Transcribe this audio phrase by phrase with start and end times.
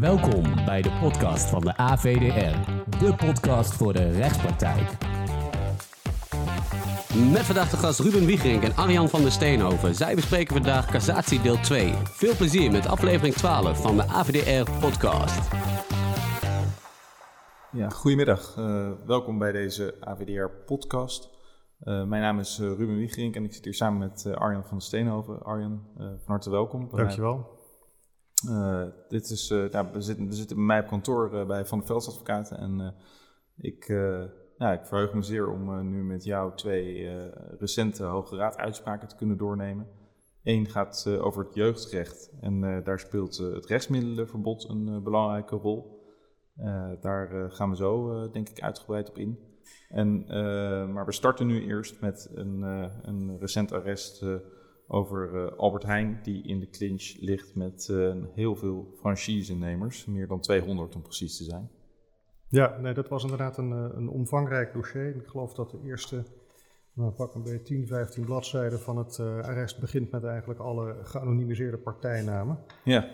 [0.00, 4.90] Welkom bij de podcast van de AVDR, de podcast voor de rechtspraktijk.
[7.32, 9.94] Met vandaag de gast Ruben Wiegerink en Arjan van der Steenhoven.
[9.94, 11.92] Zij bespreken vandaag Cassatie deel 2.
[12.04, 15.48] Veel plezier met aflevering 12 van de AVDR podcast.
[17.72, 18.56] Ja, goedemiddag.
[18.58, 21.30] Uh, welkom bij deze AVDR podcast.
[21.82, 24.76] Uh, mijn naam is uh, Ruben Wiegerink en ik zit hier samen met Arjan van
[24.76, 25.42] der Steenhoven.
[25.42, 26.88] Arjan, van harte welkom.
[26.90, 27.55] Dankjewel.
[29.08, 32.94] Dit is, nou, we, zitten, bij mij op kantoor bij Van der Velds Advocaten en
[33.56, 33.86] ik
[34.58, 37.10] ja, ik verheug me zeer om nu met jou twee
[37.58, 39.88] recente Hoge Raad uitspraken te kunnen doornemen.
[40.42, 46.04] Eén gaat over het jeugdrecht en daar speelt het rechtsmiddelenverbod een belangrijke rol.
[47.00, 49.38] daar gaan we zo denk ik uitgebreid op in.
[49.88, 50.24] En,
[50.92, 52.62] maar we starten nu eerst met een,
[53.02, 54.24] een recent arrest
[54.88, 57.92] over Albert Heijn, die in de clinch ligt met
[58.34, 61.70] heel veel franchisenemers, meer dan 200 om precies te zijn.
[62.48, 65.16] Ja, nee, dat was inderdaad een, eh, een omvangrijk dossier.
[65.16, 66.24] Ik geloof dat de eerste,
[66.92, 70.96] nou, pak een beetje 10, 15 bladzijden van het uh, arrest begint met eigenlijk alle
[71.02, 72.58] geanonimiseerde partijnamen.
[72.84, 73.08] Ja.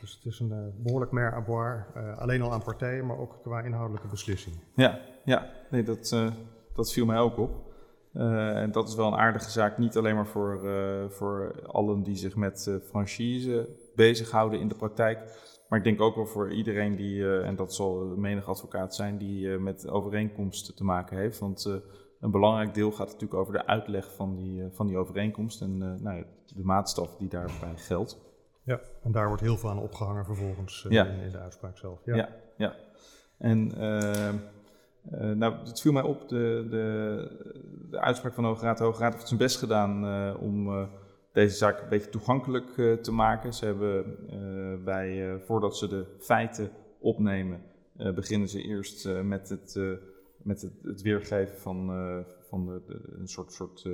[0.00, 1.84] Dus het is een behoorlijk mer à boire,
[2.16, 4.56] alleen al aan partijen, maar ook qua inhoudelijke beslissing.
[4.74, 5.50] Ja, ja.
[5.70, 6.16] Nee, dat,
[6.74, 7.69] dat viel mij ook op.
[8.12, 10.60] en dat is wel een aardige zaak, niet alleen maar voor,
[11.10, 15.18] voor allen die zich met franchise bezighouden in de praktijk,
[15.70, 19.18] maar ik denk ook wel voor iedereen die, uh, en dat zal menig advocaat zijn,
[19.18, 21.38] die uh, met overeenkomsten te maken heeft.
[21.38, 21.74] Want uh,
[22.20, 26.24] een belangrijk deel gaat natuurlijk over de uitleg van die, van die overeenkomst en nou,
[26.46, 28.18] de maatstaf die daarbij geldt.
[28.62, 31.04] Ja, en daar wordt heel veel aan opgehangen vervolgens ja.
[31.04, 32.00] in, in, de uitspraak zelf.
[32.04, 32.28] Ja, ja.
[32.56, 32.74] ja.
[33.38, 33.70] En
[35.34, 37.28] nou, het viel mij op, de, de,
[37.90, 38.78] de uitspraak van de Hoge Raad.
[38.78, 40.04] De Hoge Raad heeft zijn best gedaan
[40.38, 40.88] om
[41.32, 43.52] deze zaak een beetje toegankelijk uh, te maken.
[43.54, 47.62] Ze hebben uh, bij, uh, voordat ze de feiten opnemen,
[48.14, 49.80] beginnen ze eerst met, het,
[50.42, 51.86] met het, weergeven van,
[52.40, 53.88] van de, een soort, soort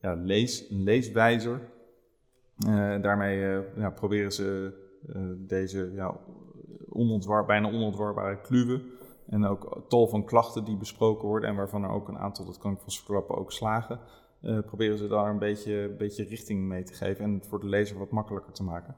[0.00, 1.60] ja, lees, een leeswijzer.
[3.00, 3.38] daarmee
[3.76, 4.72] ja, proberen ze
[5.38, 6.16] deze ja,
[6.88, 8.82] onontwar, bijna onontwarbare kluwen
[9.26, 12.58] en ook tal van klachten die besproken worden en waarvan er ook een aantal, dat
[12.58, 14.00] kan ik verklappen, ook slagen
[14.42, 17.68] uh, proberen ze daar een beetje, beetje richting mee te geven en het voor de
[17.68, 18.96] lezer wat makkelijker te maken.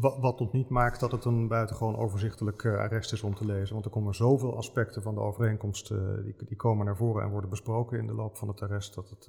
[0.00, 3.72] Wat, wat niet maakt dat het een buitengewoon overzichtelijk uh, arrest is om te lezen.
[3.72, 7.30] Want er komen zoveel aspecten van de overeenkomst, uh, die, die, komen naar voren en
[7.30, 8.94] worden besproken in de loop van het arrest.
[8.94, 9.28] Dat het,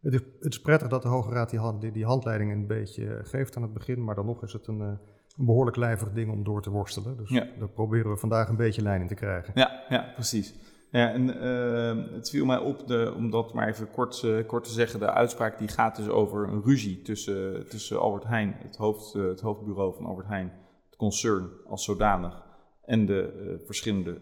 [0.00, 3.20] het, is, het prettig dat de Hoge Raad die, hand, die, die, handleiding een beetje
[3.22, 4.04] geeft aan het begin.
[4.04, 4.98] Maar dan nog is het een,
[5.38, 7.16] een behoorlijk lijvig ding om door te worstelen.
[7.16, 7.46] Dus ja.
[7.58, 9.52] daar proberen we vandaag een beetje lijn in te krijgen.
[9.54, 10.54] Ja, ja precies.
[10.90, 14.64] Ja, en uh, het viel mij op, de, om dat maar even kort, uh, kort
[14.64, 18.76] te zeggen, de uitspraak die gaat dus over een ruzie tussen, tussen Albert Heijn, het,
[18.76, 20.52] hoofd, uh, het hoofdbureau van Albert Heijn,
[20.86, 22.42] het concern als zodanig,
[22.84, 24.20] en de verschillende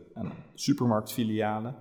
[0.54, 1.76] supermarktfilialen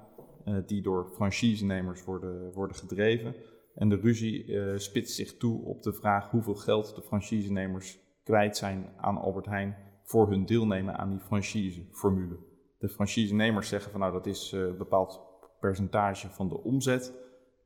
[0.65, 3.35] die door franchisenemers worden, worden gedreven.
[3.75, 8.89] En de ruzie spitst zich toe op de vraag hoeveel geld de franchisenemers kwijt zijn
[8.97, 12.37] aan Albert Heijn voor hun deelnemen aan die franchiseformule
[12.83, 15.21] de franchisenemers zeggen van nou dat is eh, een bepaald
[15.59, 17.13] percentage van de omzet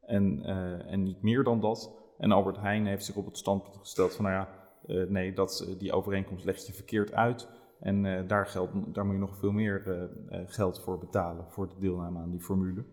[0.01, 1.95] en, eh, en niet meer dan dat.
[2.17, 4.49] En Albert Heijn heeft zich op het standpunt gesteld van nou ja,
[4.87, 7.49] eh, nee, dat, die overeenkomst legt je verkeerd uit.
[7.79, 10.09] En daar, geldt, daar moet je nog veel meer
[10.45, 12.85] geld voor betalen voor de deelname aan die formule.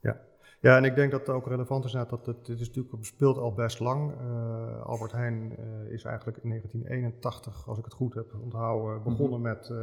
[0.00, 0.20] Ja.
[0.66, 3.36] Ja, en ik denk dat het ook relevant is dat het, dit is natuurlijk speelt
[3.36, 4.12] al best lang.
[4.20, 9.38] Uh, Albert Heijn uh, is eigenlijk in 1981, als ik het goed heb onthouden, begonnen
[9.38, 9.54] mm -hmm.
[9.54, 9.76] met, uh,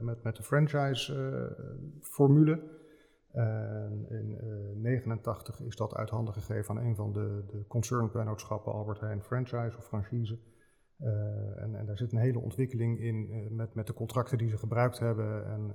[0.00, 2.62] met, met de franchise-formule.
[3.32, 4.38] En in
[4.82, 9.76] 1989 is dat uit handen gegeven aan een van de, de concernvennootschappen Albert Heijn Franchise
[9.78, 10.38] of Franchise.
[11.56, 14.98] en, en, daar zit een hele ontwikkeling in met, met de contracten die ze gebruikt
[14.98, 15.74] hebben en,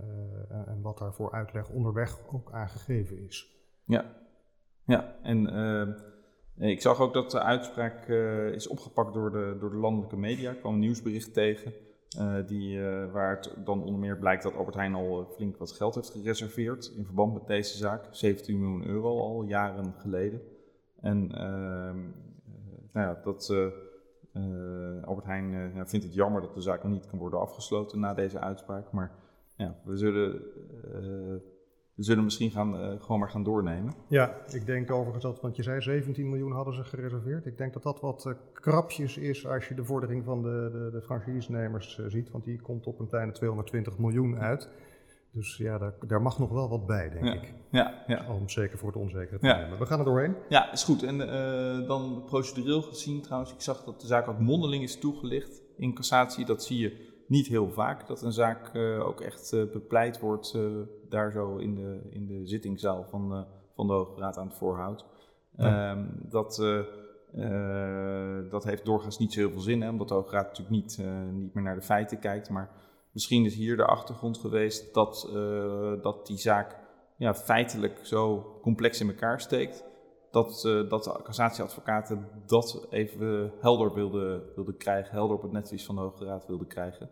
[0.66, 3.54] en wat daarvoor uitleg onderweg ook aangegeven is.
[3.86, 4.24] Ja,
[4.86, 5.54] ja, en
[6.58, 10.18] uh, ik zag ook dat de uitspraak uh, is opgepakt door de, door de landelijke
[10.18, 10.52] media.
[10.52, 11.74] Ik kwam een nieuwsbericht tegen
[12.20, 12.82] uh, die,
[13.12, 16.94] waar het dan onder meer blijkt dat Albert Heijn al flink wat geld heeft gereserveerd
[16.98, 18.08] in verband met deze zaak.
[18.12, 20.42] 17 miljoen euro al, jaren geleden.
[21.02, 22.00] En ehm,
[22.92, 23.54] nou ja, dat,
[25.06, 28.40] Albert Heijn vindt het jammer dat de zaak nog niet kan worden afgesloten na deze
[28.40, 28.92] uitspraak.
[28.92, 29.12] Maar
[29.56, 30.42] ja, we zullen
[31.96, 33.94] we zullen misschien gaan, uh, gewoon maar gaan doornemen.
[34.08, 37.46] Ja, ik denk overigens dat, want je zei 17 miljoen hadden ze gereserveerd.
[37.46, 40.90] Ik denk dat dat wat uh, krapjes is als je de vordering van de, de,
[40.92, 44.70] de franchisenemers uh, ziet, want die komt op een kleine 220 miljoen uit.
[45.32, 47.34] Dus ja, daar, daar mag nog wel wat bij, denk ja.
[47.34, 47.54] ik.
[47.70, 48.26] Ja, ja.
[48.30, 49.58] Om zeker voor het onzekere te ja.
[49.58, 49.80] nemen.
[49.80, 50.36] We gaan er doorheen.
[50.50, 51.04] Ja, is goed.
[51.04, 51.18] En
[51.88, 56.46] dan procedureel gezien trouwens, ik zag dat de zaak ook mondeling is toegelicht in cassatie.
[56.46, 60.58] Dat zie je niet heel vaak dat een zaak ook echt bepleit wordt
[61.10, 63.46] daar zo in de, in de zittingzaal van,
[63.76, 65.06] van de Hoge Raad aan het voorhout.
[65.58, 66.56] Ehm, dat,
[68.50, 70.98] dat heeft doorgaans niet zo heel veel zin, hè, omdat de Hoge Raad natuurlijk niet,
[71.32, 72.50] niet meer naar de feiten kijkt.
[72.50, 72.70] Maar
[73.12, 75.30] misschien is hier de achtergrond geweest dat,
[76.02, 76.78] dat die zaak
[77.18, 79.84] ja, feitelijk zo complex in elkaar steekt
[80.36, 85.86] dat, uh, dat de cassatieadvocaten dat even helder wilden wilde krijgen, helder op het netvlies
[85.86, 87.10] van de Hoge Raad wilden krijgen.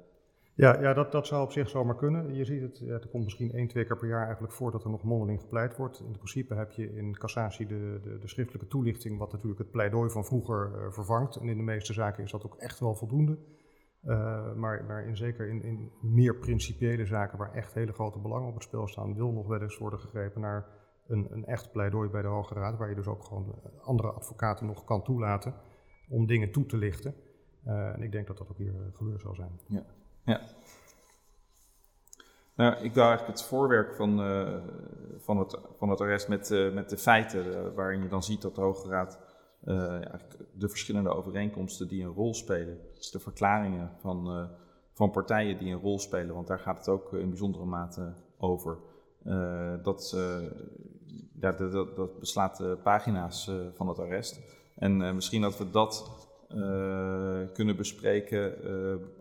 [0.56, 2.36] Ja, ja dat, dat zou op zich zomaar kunnen.
[2.36, 4.90] Je ziet het, er komt misschien één, twee keer per jaar eigenlijk voor dat er
[4.90, 6.00] nog mondeling gepleit wordt.
[6.00, 10.10] In principe heb je in cassatie de, de, de schriftelijke toelichting, wat natuurlijk het pleidooi
[10.10, 11.36] van vroeger uh, vervangt.
[11.36, 13.38] En in de meeste zaken is dat ook echt wel voldoende.
[14.56, 18.54] Maar, maar in, zeker in, in meer principiële zaken waar echt hele grote belangen op
[18.54, 22.22] het spel staan, wil nog wel eens worden gegrepen naar een, een echt pleidooi bij
[22.22, 25.54] de Hoge Raad, waar je dus ook gewoon eh, andere advocaten nog kan toelaten
[26.10, 27.16] om dingen toe te lichten.
[27.68, 29.60] Uh, en ik denk dat dat ook hier uh, gebeurd zal zijn.
[29.68, 29.84] Ja.
[30.24, 30.42] ja.
[32.56, 34.18] Nou, ik wil eigenlijk het voorwerk van,
[35.18, 38.62] van, het, van het arrest met, met de feiten, waarin je dan ziet dat de
[38.62, 39.20] Hoge Raad
[40.54, 44.50] de verschillende overeenkomsten die een rol spelen, dus de verklaringen van,
[44.92, 48.78] van partijen die een rol spelen, want daar gaat het ook in bijzondere mate over.
[49.84, 50.18] dat
[51.44, 54.42] ja, dat, dat, beslaat de pagina's uh, van het arrest.
[54.76, 56.22] En uh, misschien dat we dat
[57.54, 58.56] kunnen bespreken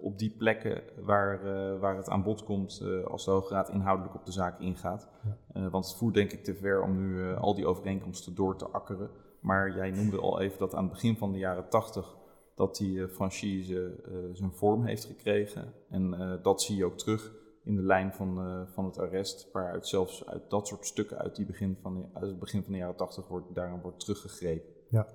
[0.00, 1.40] op die plekken waar,
[1.78, 5.08] waar het aan bod komt als de Hoge Raad inhoudelijk op de zaak ingaat.
[5.52, 5.70] Ja.
[5.70, 9.10] want het voert denk ik te ver om nu al die overeenkomsten door te akkeren.
[9.40, 12.16] Maar jij noemde al even dat aan het begin van de jaren 80
[12.54, 13.94] dat die franchise
[14.32, 15.72] zijn vorm heeft gekregen.
[15.90, 17.32] En dat zie je ook terug
[17.64, 21.36] in de lijn van, uh, van het arrest, waaruit zelfs uit dat soort stukken uit,
[21.36, 24.72] die begin van, uit het begin van de jaren 80 wordt, daarom wordt teruggegrepen.
[24.88, 25.06] Ja,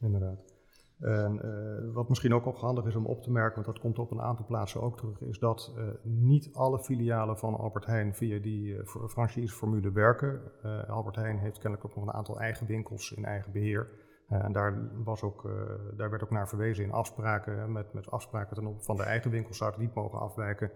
[0.00, 0.54] inderdaad.
[1.00, 3.98] En uh, wat misschien ook nog handig is om op te merken, want dat komt
[3.98, 8.14] op een aantal plaatsen ook terug, is dat uh, niet alle filialen van Albert Heijn
[8.14, 10.40] via die uh, franchiseformule werken.
[10.88, 13.88] Albert Heijn heeft kennelijk ook nog een aantal eigen winkels in eigen beheer.
[14.28, 15.50] en daar, was ook,
[15.96, 17.72] daar werd ook naar verwezen in afspraken.
[17.72, 20.70] Met, met afspraken ten op van de eigen winkels zouden niet mogen afwijken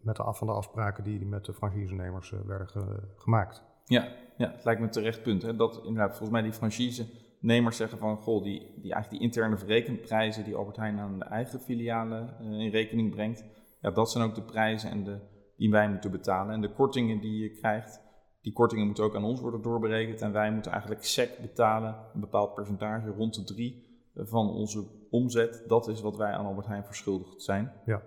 [0.00, 3.62] met de af van de afspraken die met de franchisenemers uh, werden ge gemaakt.
[3.84, 5.42] Ja, ja, het lijkt me een terecht punt.
[5.42, 8.16] Hè, dat inderdaad volgens mij die franchisenemers zeggen van...
[8.16, 12.60] goh, die, die, eigenlijk die interne verrekenprijzen die Albert Heijn aan de eigen filialen uh,
[12.60, 13.44] in rekening brengt...
[13.80, 15.18] ja, dat zijn ook de prijzen en de,
[15.56, 16.54] die wij moeten betalen.
[16.54, 18.00] En de kortingen die je krijgt,
[18.40, 20.20] die kortingen moeten ook aan ons worden doorberekend...
[20.20, 23.84] en wij moeten eigenlijk SEC betalen, een bepaald percentage, rond de drie
[24.14, 25.64] van onze omzet.
[25.66, 27.72] Dat is wat wij aan Albert Heijn verschuldigd zijn.
[27.84, 28.02] Ja.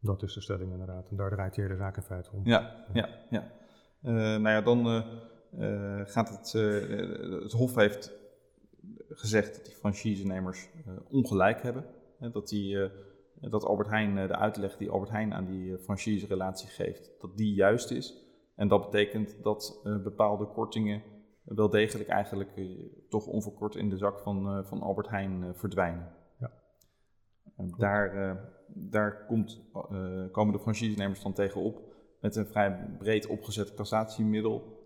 [0.00, 1.08] Dat is de stelling inderdaad.
[1.10, 2.40] En daar draait hier de zaak in feite om.
[2.44, 3.52] Ja, ja, ja.
[4.02, 4.86] Uh, nou ja, dan
[5.58, 6.52] uh, gaat het...
[7.42, 8.12] het Hof heeft
[9.08, 10.68] gezegd dat die franchisenemers
[11.10, 11.84] ongelijk hebben.
[12.32, 12.90] dat, die,
[13.40, 17.90] dat Albert Heijn, de uitleg die Albert Heijn aan die franchise-relatie geeft, dat die juist
[17.90, 18.26] is.
[18.54, 21.02] En dat betekent dat bepaalde kortingen
[21.44, 22.50] wel degelijk eigenlijk
[23.08, 26.17] toch onverkort in de zak van, van Albert Heijn verdwijnen.
[27.76, 28.38] Daar
[28.68, 29.60] daar komt,
[29.90, 31.82] uh, komen de franchisenemers dan tegenop
[32.20, 34.76] met een vrij breed opgezet cassatiemiddel.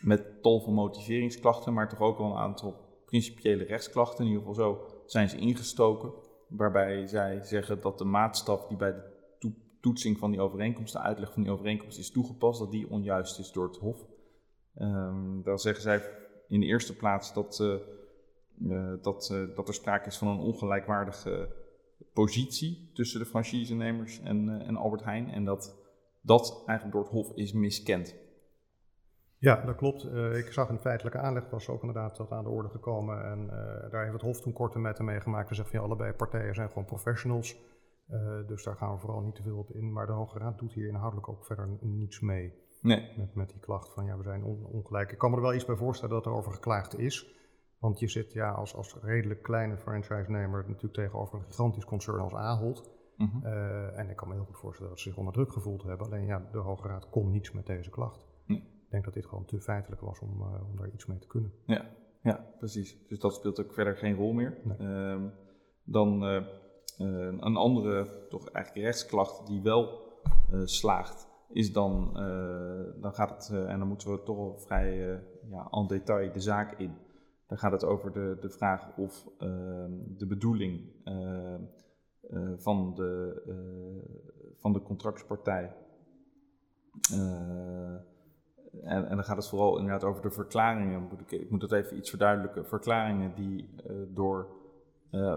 [0.00, 4.24] Met tal van motiveringsklachten, maar toch ook wel een aantal principiële rechtsklachten.
[4.24, 6.12] In ieder geval zo zijn ze ingestoken.
[6.48, 8.92] Waarbij zij zeggen dat de maatstaf die bij
[9.38, 13.38] de toetsing van die overeenkomst, de uitleg van die overeenkomst is toegepast, dat die onjuist
[13.38, 14.06] is door het Hof.
[14.78, 16.02] Um, dan zeggen zij
[16.48, 17.58] in de eerste plaats dat,
[18.58, 21.48] uh, dat, dat er sprake is van een ongelijkwaardige
[22.12, 25.30] positie tussen de franchisenemers en, uh, en Albert Heijn.
[25.30, 25.84] En dat
[26.26, 28.14] dat eigenlijk door het Hof is miskend.
[29.38, 30.04] Ja, dat klopt.
[30.04, 33.24] Uh, ik zag in feitelijke aanleg was ook inderdaad dat aan de orde gekomen.
[33.24, 35.48] En uh, daar heeft het Hof toen korte metten mee gemaakt.
[35.48, 37.56] En zegt van ja, allebei partijen zijn gewoon professionals.
[38.10, 39.92] Uh, dus daar gaan we vooral niet te veel op in.
[39.92, 42.52] Maar de Hoge Raad doet hier inhoudelijk ook verder niets mee.
[42.80, 43.12] Nee.
[43.16, 45.12] Met, met die klacht van ja, we zijn on ongelijk.
[45.12, 47.34] Ik kan me er wel iets bij voorstellen dat er over geklaagd is.
[47.86, 52.34] Want je zit ja, als, als redelijk kleine franchise-nemer natuurlijk tegenover een gigantisch concern als
[52.34, 52.90] Ahold.
[53.16, 53.40] Mm -hmm.
[53.44, 56.06] uh, en ik kan me heel goed voorstellen dat ze zich onder druk gevoeld hebben.
[56.06, 58.26] Alleen ja, de Hoge Raad kon niets met deze klacht.
[58.46, 58.58] Nee.
[58.58, 61.26] Ik denk dat dit gewoon te feitelijk was om, uh, om daar iets mee te
[61.26, 61.52] kunnen.
[61.66, 61.90] Ja,
[62.22, 63.06] ja, precies.
[63.08, 64.58] Dus dat speelt ook verder geen rol meer.
[64.64, 64.78] Nee.
[64.78, 65.24] Uh,
[65.84, 66.42] dan uh,
[67.38, 70.04] een andere, toch eigenlijk rechtsklacht die wel
[70.64, 72.12] slaagt, is dan,
[73.00, 76.78] dan gaat het, en dan moeten we toch wel vrij ja, en detail de zaak
[76.78, 77.04] in.
[77.46, 79.48] Dan gaat het over de, de vraag of uh,
[80.16, 81.54] de bedoeling uh,
[82.30, 83.42] uh, van, de,
[84.56, 85.74] van de contractspartij.
[88.82, 91.02] En, en, dan gaat het vooral inderdaad over de verklaringen.
[91.02, 92.66] Moet ik, ik, moet dat even iets verduidelijken.
[92.66, 93.74] Verklaringen die
[94.08, 94.48] door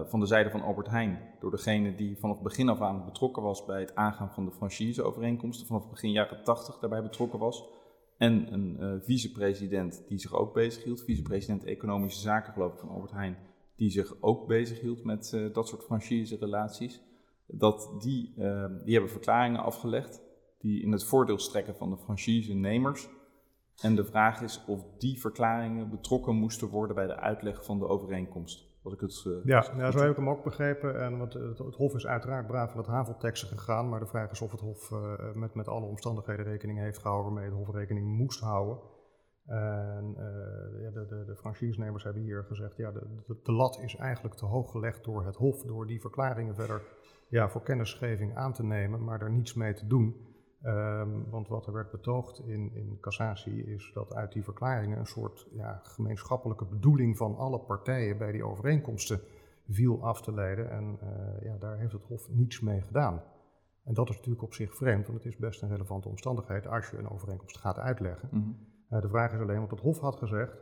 [0.04, 3.42] van de zijde van Albert Heijn, door degene die vanaf het begin af aan betrokken
[3.42, 7.79] was bij het aangaan van de franchiseovereenkomsten, vanaf begin jaren 80 daarbij betrokken was.
[8.20, 13.12] En een uh, vicepresident die zich ook bezighield, vicepresident Economische Zaken geloof ik van Albert
[13.12, 13.36] Heijn,
[13.76, 17.00] die zich ook bezighield met uh, dat soort franchise-relaties.
[17.46, 18.32] Dat die,
[18.84, 20.22] die hebben verklaringen afgelegd
[20.58, 23.08] die in het voordeel strekken van de franchise-nemers.
[23.80, 27.86] En de vraag is of die verklaringen betrokken moesten worden bij de uitleg van de
[27.86, 28.69] overeenkomst.
[28.82, 31.00] Wat ik het, uh, ja, ja, zo heb ik hem ook begrepen.
[31.00, 33.88] En het, het, het Hof is uiteraard braaf van het havelteksten gegaan.
[33.88, 37.32] Maar de vraag is of het Hof uh, met, met alle omstandigheden rekening heeft gehouden
[37.32, 38.78] waarmee het Hof rekening moest houden.
[39.46, 43.78] En uh, ja, de, de, de franchisenemers hebben hier gezegd, ja, de, de, de, lat
[43.82, 46.82] is eigenlijk te hoog gelegd door het Hof, door die verklaringen verder
[47.28, 50.29] ja, voor kennisgeving aan te nemen, maar er niets mee te doen.
[50.66, 55.06] Um, want wat er werd betoogd in, in cassatie is dat uit die verklaringen een
[55.06, 59.20] soort ja, gemeenschappelijke bedoeling van alle partijen bij die overeenkomsten
[59.68, 60.70] viel af te leiden.
[60.70, 63.22] En uh, ja, daar heeft het Hof niets mee gedaan.
[63.84, 66.90] En dat is natuurlijk op zich vreemd, want het is best een relevante omstandigheid als
[66.90, 68.28] je een overeenkomst gaat uitleggen.
[68.32, 68.66] Mm -hmm.
[68.96, 70.56] uh, de vraag is alleen, want het Hof had gezegd,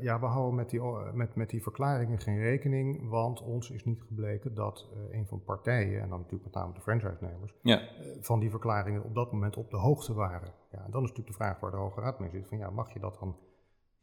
[0.00, 0.80] ja, we houden met die,
[1.12, 5.38] met, met die verklaringen geen rekening, want ons is niet gebleken dat uh, een van
[5.38, 7.80] de partijen, en dan natuurlijk met name de franchise-nemers, ja.
[7.80, 7.88] uh,
[8.20, 10.52] van die verklaringen op dat moment op de hoogte waren.
[10.70, 12.70] Ja, en dan is natuurlijk de vraag waar de Hoge Raad mee zit, van ja,
[12.70, 13.36] mag je dat dan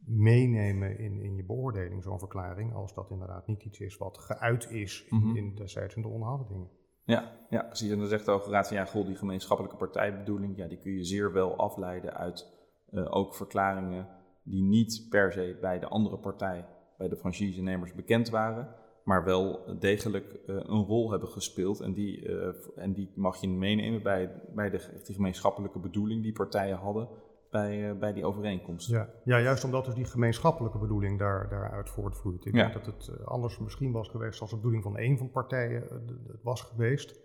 [0.06, 4.70] meenemen in, in je beoordeling, zo'n verklaring, als dat inderdaad niet iets is wat geuit
[4.70, 5.36] is in, mm -hmm.
[5.36, 6.70] in destijds in de onderhandelingen.
[7.04, 7.92] Ja, ja, precies.
[7.92, 10.92] En dan zegt de Hoge Raad van ja, goh, die gemeenschappelijke partijbedoeling, ja, die kun
[10.92, 12.60] je zeer wel afleiden uit
[12.92, 14.08] ook verklaringen
[14.44, 16.66] die niet per se bij de andere partij,
[16.98, 21.80] bij de franchisenemers bekend waren, maar wel degelijk uh, een rol hebben gespeeld.
[21.80, 26.78] En die, uh, en die mag je meenemen bij, bij de, gemeenschappelijke bedoeling die partijen
[26.78, 27.10] hadden
[27.52, 28.90] bij, uh, bij die overeenkomst.
[28.90, 29.10] Ja.
[29.24, 32.46] ja, juist omdat dus die gemeenschappelijke bedoeling daar, daaruit voortvloeit.
[32.46, 32.62] Ik ja.
[32.62, 35.82] denk dat het anders misschien was geweest als de bedoeling van één van de partijen
[36.28, 37.20] het was geweest.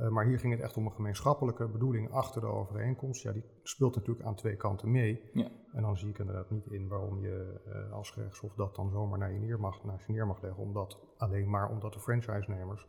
[0.00, 3.22] Uh, maar hier ging het echt om een gemeenschappelijke bedoeling achter de overeenkomst.
[3.22, 5.30] Ja, die speelt natuurlijk aan twee kanten mee.
[5.32, 5.48] Ja.
[5.72, 9.18] En dan zie ik inderdaad niet in waarom je uh, als gerechtshof dat dan zomaar
[9.18, 10.62] naar je neer mag, naar je neer mag leggen.
[10.62, 12.86] Omdat, alleen maar omdat de franchise-nemers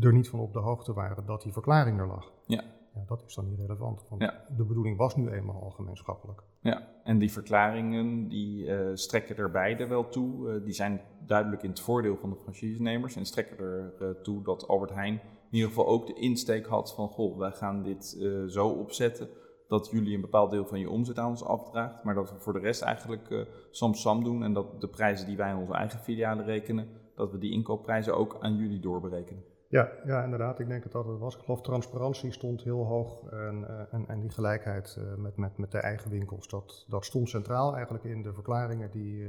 [0.00, 2.32] er niet van op de hoogte waren dat die verklaring er lag.
[2.46, 2.64] Ja.
[2.94, 4.44] ja dat is dan niet relevant, want ja.
[4.56, 6.42] de bedoeling was nu eenmaal al gemeenschappelijk.
[6.60, 10.62] Ja, en die verklaringen die uh, strekken er beide wel toe.
[10.62, 13.58] die zijn duidelijk in het voordeel van de franchise-nemers en strekken
[13.98, 15.20] er toe dat Albert Heijn
[15.52, 19.28] in ieder geval ook de insteek had van, goh, wij gaan dit uh, zo opzetten
[19.68, 22.52] dat jullie een bepaald deel van je omzet aan ons afdraagt, maar dat we voor
[22.52, 25.98] de rest eigenlijk uh, sam-sam doen en dat de prijzen die wij in onze eigen
[25.98, 29.44] filialen rekenen, dat we die inkoopprijzen ook aan jullie doorberekenen.
[29.68, 30.58] Ja, ja, inderdaad.
[30.58, 31.36] Ik denk dat dat het was.
[31.36, 35.70] Ik geloof transparantie stond heel hoog en, uh, en, en die gelijkheid met, met, met
[35.70, 39.28] de eigen winkels, dat, dat stond centraal eigenlijk in de verklaringen die,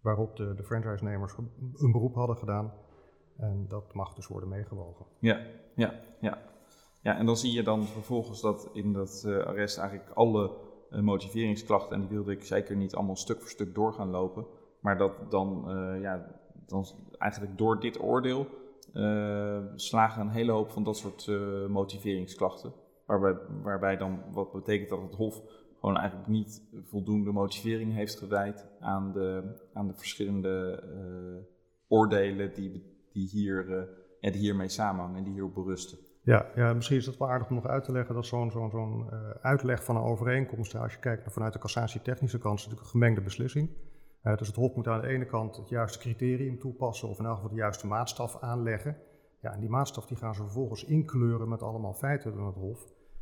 [0.00, 1.34] waarop de, de franchise-nemers
[1.76, 2.72] een beroep hadden gedaan.
[3.38, 5.06] En dat mag dus worden meegewogen.
[5.18, 5.40] Ja,
[5.74, 6.38] ja, ja.
[7.02, 10.50] Ja, en dan zie je dan vervolgens dat in dat uh, arrest eigenlijk alle
[10.90, 14.46] uh, motiveringsklachten, en die wilde ik zeker niet allemaal stuk voor stuk door gaan lopen,
[14.80, 16.26] maar dat dan, uh, ja,
[16.66, 16.86] dan
[17.18, 18.46] eigenlijk door dit oordeel
[19.74, 21.26] slagen een hele hoop van dat soort
[21.68, 22.72] motiveringsklachten.
[23.06, 25.42] Waarbij, waarbij dan, wat betekent dat het Hof
[25.80, 30.82] gewoon eigenlijk niet voldoende motivering heeft gewijd aan de, aan de verschillende
[31.88, 33.82] oordelen die die, hier, uh,
[34.20, 35.98] ja, die hiermee samenhangen en die hierop berusten.
[36.22, 38.70] Ja, ja, misschien is het wel aardig om nog uit te leggen dat zo'n zo'n
[38.70, 42.64] zo'n uh, uitleg van een overeenkomst, als je kijkt naar vanuit de cassatietechnische kant, is
[42.64, 43.70] natuurlijk een gemengde beslissing.
[44.22, 47.24] Uh, dus het Hof moet aan de ene kant het juiste criterium toepassen of in
[47.24, 48.96] elk geval de juiste maatstaf aanleggen.
[49.40, 52.80] Ja, en die maatstaf die gaan ze vervolgens inkleuren met allemaal feiten door het Hof.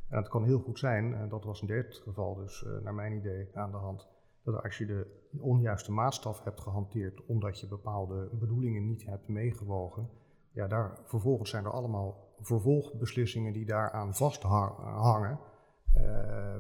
[0.09, 3.13] En het kan heel goed zijn, en dat was in dit geval dus naar mijn
[3.13, 4.09] idee aan de hand,
[4.53, 5.07] dat als je de
[5.41, 10.09] onjuiste maatstaf hebt gehanteerd omdat je bepaalde bedoelingen niet hebt meegewogen,
[10.53, 15.39] ja, daar, vervolgens zijn er allemaal vervolgbeslissingen die daaraan vasthangen,
[15.97, 16.03] uh,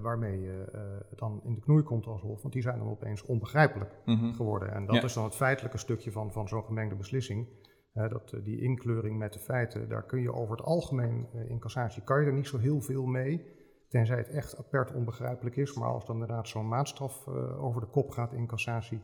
[0.00, 3.22] waarmee je uh, dan in de knoei komt als hof, want die zijn dan opeens
[3.22, 4.34] onbegrijpelijk mm -hmm.
[4.34, 4.72] geworden.
[4.72, 5.02] En dat ja.
[5.02, 7.48] is dan het feitelijke stukje van, van zo'n gemengde beslissing.
[7.94, 12.02] Uh, dat, die inkleuring met de feiten, daar kun je over het algemeen in cassatie,
[12.02, 13.55] kan je er niet zo heel veel mee.
[13.88, 17.86] Tenzij het echt apert onbegrijpelijk is, maar als dan inderdaad zo'n maatstaf uh, over de
[17.86, 19.02] kop gaat in cassatie,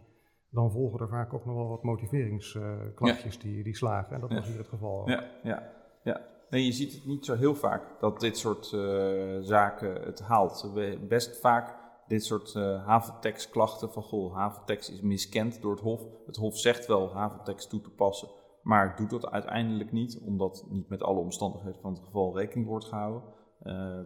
[0.50, 3.48] dan volgen er vaak ook nog wel wat motiveringsklachtjes uh, ja.
[3.48, 4.14] die, die slagen.
[4.14, 4.36] En dat ja.
[4.36, 5.08] was hier het geval.
[5.08, 5.72] Ja, ja,
[6.02, 6.20] ja.
[6.50, 10.70] Nee, je ziet het niet zo heel vaak dat dit soort uh, zaken het haalt.
[10.74, 16.02] We best vaak dit soort haventekstklachten van goh, haventekst is miskend door het Hof.
[16.26, 18.28] Het Hof zegt wel haventekst toe te passen,
[18.62, 22.84] maar doet dat uiteindelijk niet, omdat niet met alle omstandigheden van het geval rekening wordt
[22.84, 23.22] gehouden.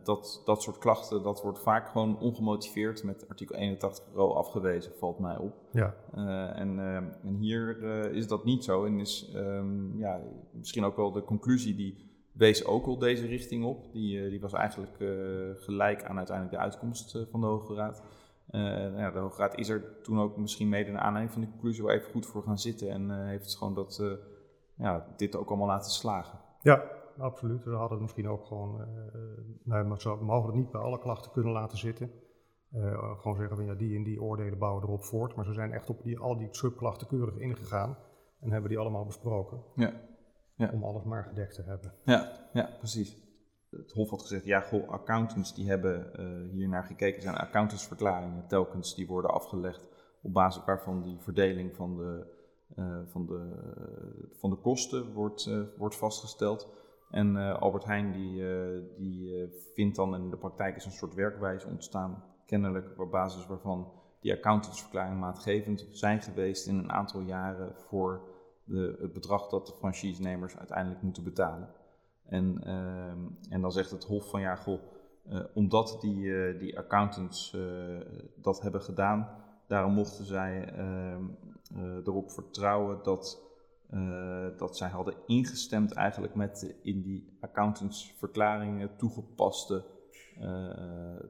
[0.02, 5.18] Dat, dat soort klachten, dat wordt vaak gewoon ongemotiveerd met artikel 81 ro afgewezen, valt
[5.18, 5.54] mij op.
[5.70, 5.94] Ja.
[6.54, 6.78] en,
[7.22, 7.82] en hier
[8.12, 10.20] is dat niet zo en is ehm, ja,
[10.52, 13.92] misschien ook wel de conclusie die wees ook al deze richting op.
[13.92, 14.96] Die, die was eigenlijk
[15.54, 18.02] gelijk aan uiteindelijk de uitkomst van de Hoge Raad.
[18.50, 21.50] Nou ja, de Hoge Raad is er toen ook misschien mede naar aanleiding van de
[21.50, 22.90] conclusie wel even goed voor gaan zitten.
[22.90, 24.02] En heeft gewoon dat,
[24.74, 26.38] ja, dit ook allemaal laten slagen.
[26.62, 26.82] Ja,
[27.18, 27.64] absoluut.
[27.64, 28.76] We hadden het misschien ook gewoon,
[29.64, 32.10] nou, maar we mogen het niet bij alle klachten kunnen laten zitten.
[33.16, 35.36] gewoon zeggen van ja, die en die oordelen bouwen erop voort.
[35.36, 37.96] Maar ze zijn echt op die, al die subklachten keurig ingegaan
[38.40, 39.62] en hebben die allemaal besproken.
[39.74, 39.92] Ja.
[40.54, 40.70] ja.
[40.72, 41.92] Om alles maar gedekt te hebben.
[42.04, 43.26] Ja, ja precies
[43.70, 48.46] het Hof had gezegd, ja, goh, accountants die hebben uh, hier naar gekeken, zijn accountantsverklaringen
[48.46, 49.88] telkens die worden afgelegd
[50.22, 52.26] op basis waarvan die verdeling van de,
[52.76, 53.52] uh, van de,
[54.32, 56.68] van de kosten wordt, wordt vastgesteld.
[57.10, 58.42] En Albert Heijn die,
[58.96, 63.92] die vindt dan in de praktijk is een soort werkwijze ontstaan, kennelijk op basis waarvan
[64.20, 68.20] die accountantsverklaringen maatgevend zijn geweest in een aantal jaren voor
[68.64, 71.68] de, het bedrag dat de franchisenemers uiteindelijk moeten betalen.
[72.24, 74.80] En, ehm, en dan zegt het Hof van ja, goh,
[75.54, 77.56] omdat die, die accountants
[78.36, 79.28] dat hebben gedaan,
[79.66, 81.24] daarom mochten zij ehm,
[82.04, 83.45] erop vertrouwen dat,
[84.56, 89.84] dat zij hadden ingestemd eigenlijk met de in die accountantsverklaringen toegepaste,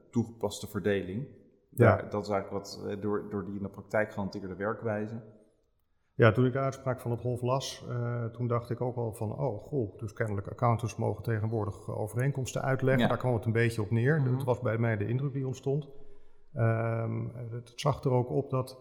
[0.09, 1.27] toegepaste verdeling.
[1.69, 1.95] Ja.
[1.95, 5.21] Daar, dat is eigenlijk wat door, door die in de praktijk gehanteerde werkwijze.
[6.17, 9.13] Ja, toen ik de uitspraak van het Hof las, uh, toen dacht ik ook wel
[9.13, 13.07] van, oh goh, dus kennelijk accountants mogen tegenwoordig overeenkomsten uitleggen.
[13.07, 14.19] Daar kwam het een beetje op neer.
[14.19, 15.87] Mm Dat was bij mij de indruk die ontstond.
[16.55, 18.77] Um, het zag er ook op dat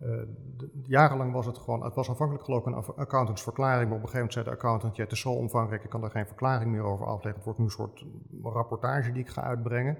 [0.00, 4.08] de, jarenlang was het gewoon, het was aanvankelijk geloof ik een accountantsverklaring, maar op een
[4.08, 6.70] gegeven moment zei de accountant, ja, het is zo omvangrijk, ik kan daar geen verklaring
[6.70, 7.34] meer over afleggen.
[7.34, 8.06] Het wordt nu een soort
[8.42, 9.98] rapportage die ik ga uitbrengen.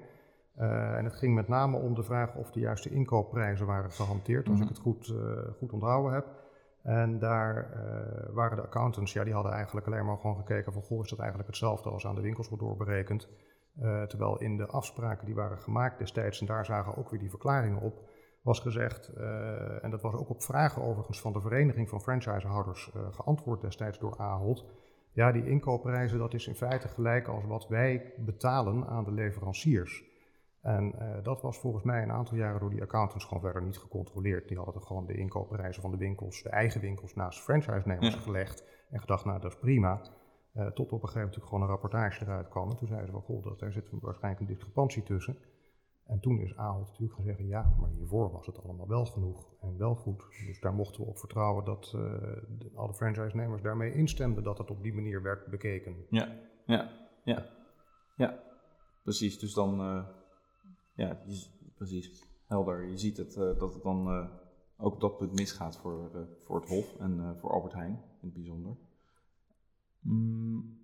[0.58, 4.48] Uh, en het ging met name om de vraag of de juiste inkoopprijzen waren gehanteerd,
[4.48, 6.26] als mm ik het goed, uh, goed onthouden heb.
[6.82, 10.82] En daar uh, waren de accountants, ja, die hadden eigenlijk alleen maar gewoon gekeken van,
[10.82, 13.28] goh, is dat eigenlijk hetzelfde als aan de winkels wordt doorberekend.
[14.08, 17.80] Terwijl in de afspraken die waren gemaakt destijds, en daar zagen ook weer die verklaringen
[17.80, 18.09] op,
[18.42, 22.90] was gezegd, uh, en dat was ook op vragen overigens van de Vereniging van Franchisehouders
[23.10, 24.64] geantwoord destijds door Ahold.
[25.12, 30.04] Ja, die inkoopprijzen, dat is in feite gelijk als wat wij betalen aan de leveranciers.
[30.60, 33.78] En uh, dat was volgens mij een aantal jaren door die accountants gewoon verder niet
[33.78, 34.48] gecontroleerd.
[34.48, 38.20] Die hadden gewoon de inkoopprijzen van de winkels, de eigen winkels, naast franchise-nemers ja.
[38.20, 38.64] gelegd.
[38.90, 40.00] En gedacht, nou dat is prima.
[40.54, 42.70] Uh, tot op een gegeven moment gewoon een rapportage eruit kwam.
[42.70, 45.36] En toen zeiden ze wel, goh, daar zit waarschijnlijk een discrepantie tussen.
[46.10, 49.46] En toen is Ahold natuurlijk gaan zeggen, ja, maar hiervoor was het allemaal wel genoeg
[49.60, 50.24] en wel goed.
[50.46, 54.82] Dus daar mochten we op vertrouwen dat de, alle franchise-nemers daarmee instemden dat het op
[54.82, 55.96] die manier werd bekeken.
[56.10, 56.90] Ja, ja,
[57.24, 57.46] ja,
[58.16, 58.42] ja.
[59.02, 60.04] Precies, dus dan
[60.94, 61.22] ja,
[61.74, 62.28] precies.
[62.46, 62.84] Helder.
[62.84, 64.30] Je ziet het, uh, dat het dan
[64.76, 68.32] ook op dat punt misgaat voor, voor het Hof en voor Albert Heijn in het
[68.32, 68.76] bijzonder.
[70.00, 70.78] Mm,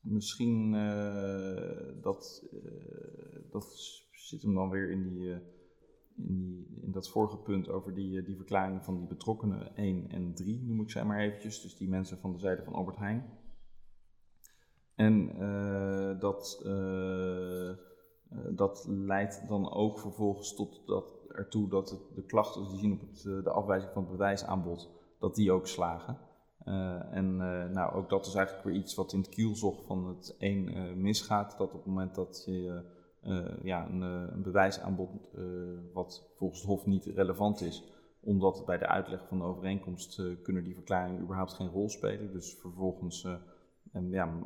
[0.00, 0.72] misschien
[2.02, 2.44] dat,
[3.50, 3.64] dat
[4.26, 5.30] zit hem dan weer in, die,
[6.16, 10.34] in, die, in dat vorige punt over die, die verklaringen van die betrokkenen 1 en
[10.34, 11.62] 3, noem ik ze maar eventjes.
[11.62, 13.40] Dus die mensen van de zijde van Albert Heijn.
[14.94, 15.26] En
[16.18, 17.70] dat uh,
[18.50, 23.22] dat leidt dan ook vervolgens tot dat, ertoe dat de klachten die zien op het,
[23.22, 26.18] de afwijzing van het bewijsaanbod, dat die ook slagen.
[27.10, 27.36] En
[27.72, 31.58] nou, ook dat is eigenlijk weer iets wat in het kielzog van het een misgaat.
[31.58, 32.84] Dat op het moment dat je
[33.62, 35.30] ja, een, een bewijsaanbod
[35.92, 37.84] wat volgens het Hof niet relevant is,
[38.20, 42.32] omdat bij de uitleg van de overeenkomst kunnen die verklaringen überhaupt geen rol spelen.
[42.32, 43.26] Dus vervolgens
[43.92, 44.38] en ja,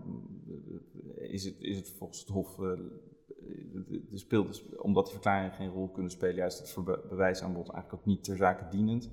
[1.15, 5.89] is, het, is het volgens het Hof de speelt dus, omdat die verklaringen geen rol
[5.89, 9.11] kunnen spelen, juist het bewijsaanbod eigenlijk ook niet ter zake dienend.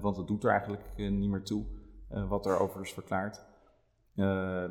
[0.00, 1.64] Want het doet er eigenlijk niet meer toe
[2.28, 3.44] wat er over is verklaard.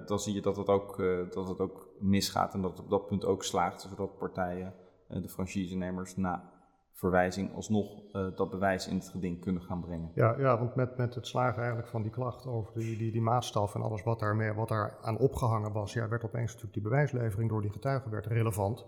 [0.05, 0.97] dan zie je dat het, ook,
[1.31, 4.73] dat het ook misgaat en dat het op dat punt ook slaagt, zodat partijen,
[5.07, 6.53] de franchisenemers, na
[6.91, 10.11] verwijzing alsnog dat bewijs in het geding kunnen gaan brengen.
[10.13, 13.21] Ja, ja want met, met het slagen eigenlijk van die klacht over die, die, die
[13.21, 16.83] maatstaf en alles wat daar, wat daar aan opgehangen was, ja, werd opeens natuurlijk die
[16.83, 18.85] bewijslevering door die getuigen werd relevant.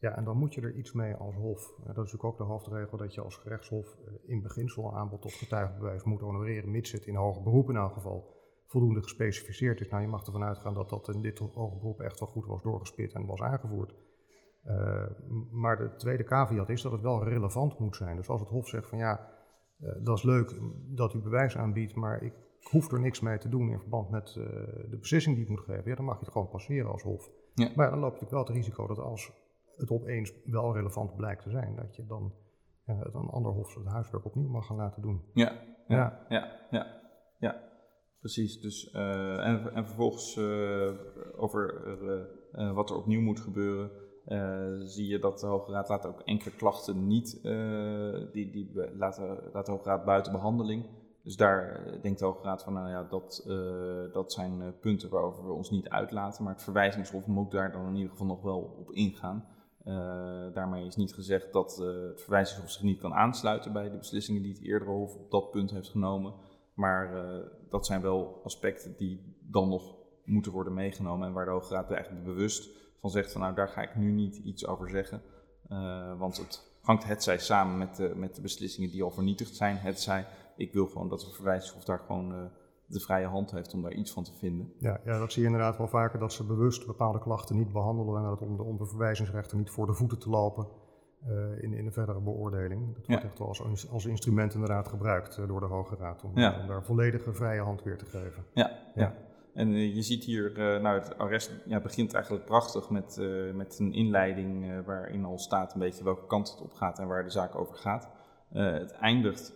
[0.00, 1.72] Ja, en dan moet je er iets mee als hof.
[1.76, 5.32] dat is natuurlijk ook de hoofdregel dat je als gerechtshof eh, in beginsel aanbod tot
[5.32, 8.39] getuigenbewijs moet honoreren, mits het in hoger beroep in elk geval
[8.70, 9.88] voldoende gespecificeerd is.
[9.88, 13.12] Nou, je mag ervan uitgaan dat dat in dit beroep echt wel goed was doorgespit
[13.12, 13.94] en was aangevoerd.
[14.64, 15.06] Uh,
[15.50, 18.16] maar de tweede caveat is dat het wel relevant moet zijn.
[18.16, 19.30] Dus als het Hof zegt van ja,
[19.78, 23.48] uh, dat is leuk dat u bewijs aanbiedt, maar ik hoef er niks mee te
[23.48, 24.44] doen in verband met uh,
[24.90, 27.30] de beslissing die ik moet geven, ja, dan mag je het gewoon passeren als Hof.
[27.54, 27.70] Ja.
[27.74, 29.32] Maar dan loop je natuurlijk wel het risico dat als
[29.76, 32.34] het opeens wel relevant blijkt te zijn, dat je dan
[32.86, 35.24] uh, een ander hof het huiswerk opnieuw mag gaan laten doen.
[35.32, 35.52] Ja,
[35.86, 36.86] ja, ja, ja.
[37.38, 37.69] ja,
[38.20, 38.60] precies.
[38.60, 40.90] Dus, uh, en, en vervolgens uh,
[41.36, 41.82] over
[42.74, 43.90] wat er opnieuw moet gebeuren,
[44.88, 47.42] zie je dat de Hoge Raad laat ook enkele klachten niet,
[48.32, 50.84] die, die laten, laat de Hoge Raad buiten behandeling.
[51.22, 53.44] Dus daar denkt de Hoge Raad van, nou ja, dat,
[54.12, 57.94] dat zijn punten waarover we ons niet uitlaten, maar het verwijzingshof moet daar dan in
[57.94, 59.44] ieder geval nog wel op ingaan.
[60.54, 64.52] Daarmee is niet gezegd dat het verwijzingshof zich niet kan aansluiten bij de beslissingen die
[64.52, 66.34] het eerdere hof op dat punt heeft genomen.
[66.80, 71.50] Maar uh, dat zijn wel aspecten die dan nog moeten worden meegenomen en waar de
[71.50, 72.68] Hoge Raad eigenlijk bewust
[73.00, 75.22] van zegt van nou daar ga ik nu niet iets over zeggen.
[76.18, 79.76] want het hangt hetzij samen met de, met de beslissingen die al vernietigd zijn.
[79.76, 82.50] Hetzij ik wil gewoon dat het verwijzingshof daar gewoon
[82.86, 84.72] de vrije hand heeft om daar iets van te vinden.
[84.78, 88.16] Ja, ja, dat zie je inderdaad wel vaker, dat ze bewust bepaalde klachten niet behandelen
[88.16, 90.66] en dat om de, om de verwijzingsrechter niet voor de voeten te lopen
[91.28, 92.94] uh, in, in de verdere beoordeling.
[92.94, 96.30] Dat wordt echt wel als, als instrument inderdaad gebruikt uh, door de Hoge Raad om,
[96.34, 96.60] ja.
[96.60, 98.44] om, daar volledige vrije hand weer te geven.
[98.52, 99.14] Ja, ja.
[99.54, 103.20] En uh, je ziet hier, nou het arrest ja, begint eigenlijk prachtig met,
[103.54, 107.24] met een inleiding waarin al staat een beetje welke kant het op gaat en waar
[107.24, 108.10] de zaak over gaat.
[108.52, 109.52] het eindigt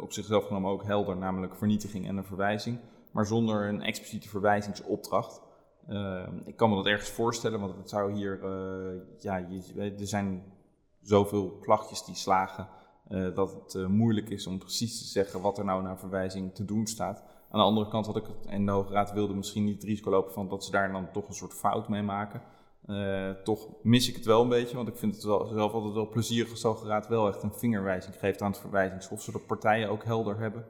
[0.00, 2.78] op zichzelf genomen ook helder, namelijk vernietiging en een verwijzing,
[3.12, 5.40] maar zonder een expliciete verwijzingsopdracht.
[6.44, 8.40] Ik kan me dat ergens voorstellen, want het zou hier,
[9.18, 10.42] ja, je, er zijn
[11.08, 12.68] zoveel klachtjes die slagen,
[13.34, 16.86] dat het moeilijk is om precies te zeggen wat er nou naar verwijzing te doen
[16.86, 17.22] staat.
[17.50, 19.84] Aan de andere kant had ik het, en de Hoge Raad wilde misschien niet het
[19.84, 22.42] risico lopen van dat ze daar dan toch een soort fout mee maken.
[22.86, 26.08] Uh, toch mis ik het wel een beetje, want ik vind het zelf altijd wel
[26.08, 30.04] plezierig als de Raad wel echt een vingerwijzing geeft aan het verwijzingshof, zodat partijen ook
[30.04, 30.64] helder hebben,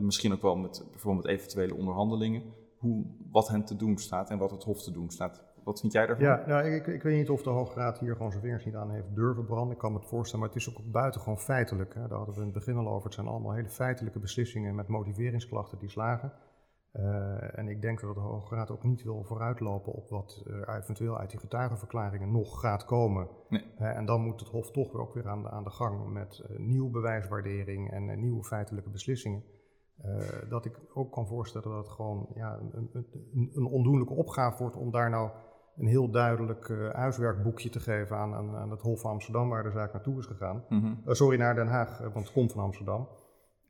[0.00, 2.42] misschien ook wel met bijvoorbeeld eventuele onderhandelingen,
[2.76, 5.42] hoe, wat hen te doen staat en wat het hof te doen staat.
[5.68, 6.26] Wat vind jij daarvan?
[6.26, 8.74] Ja, nou, ik, ik weet niet of de Hoge Raad hier gewoon zijn vingers niet
[8.74, 9.72] aan heeft durven branden.
[9.72, 11.94] Ik kan me het voorstellen, maar het is ook buitengewoon feitelijk.
[11.94, 12.08] Hè.
[12.08, 13.04] Daar hadden we in het begin al over.
[13.04, 16.32] Het zijn allemaal hele feitelijke beslissingen met motiveringsklachten die slagen.
[16.92, 20.76] Uh, en ik denk dat de Hoge Raad ook niet wil vooruitlopen op wat er
[20.76, 23.28] eventueel uit die getuigenverklaringen nog gaat komen.
[23.48, 23.64] Nee.
[23.80, 26.12] Uh, en dan moet het Hof toch weer ook weer aan de, aan de gang
[26.12, 29.42] met uh, nieuwe bewijswaardering en nieuwe feitelijke beslissingen.
[30.48, 34.76] dat ik ook kan voorstellen dat het gewoon ja, een, een, een ondoenlijke opgave wordt
[34.76, 35.30] om daar nou
[35.78, 39.70] een heel duidelijk huiswerkboekje te geven aan, aan, aan, het Hof van Amsterdam, waar de
[39.70, 40.64] zaak naartoe is gegaan.
[40.68, 41.14] Mm -hmm.
[41.14, 43.08] sorry, naar Den Haag, want het komt van Amsterdam.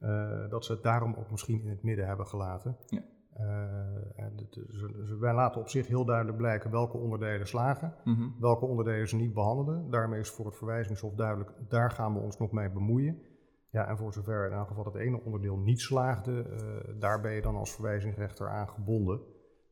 [0.00, 2.76] Uh, dat ze het daarom ook misschien in het midden hebben gelaten.
[2.86, 3.02] Ja.
[3.40, 8.36] Uh, dus wij laten op zich heel duidelijk blijken welke onderdelen slagen, mm -hmm.
[8.40, 9.90] welke onderdelen ze niet behandelen.
[9.90, 13.22] Daarmee is voor het verwijzingshof duidelijk, daar gaan we ons nog mee bemoeien.
[13.70, 17.32] Ja, en voor zover in elk geval het ene onderdeel niet slaagde, uh, daar ben
[17.32, 19.20] je dan als verwijzingsrechter aan gebonden.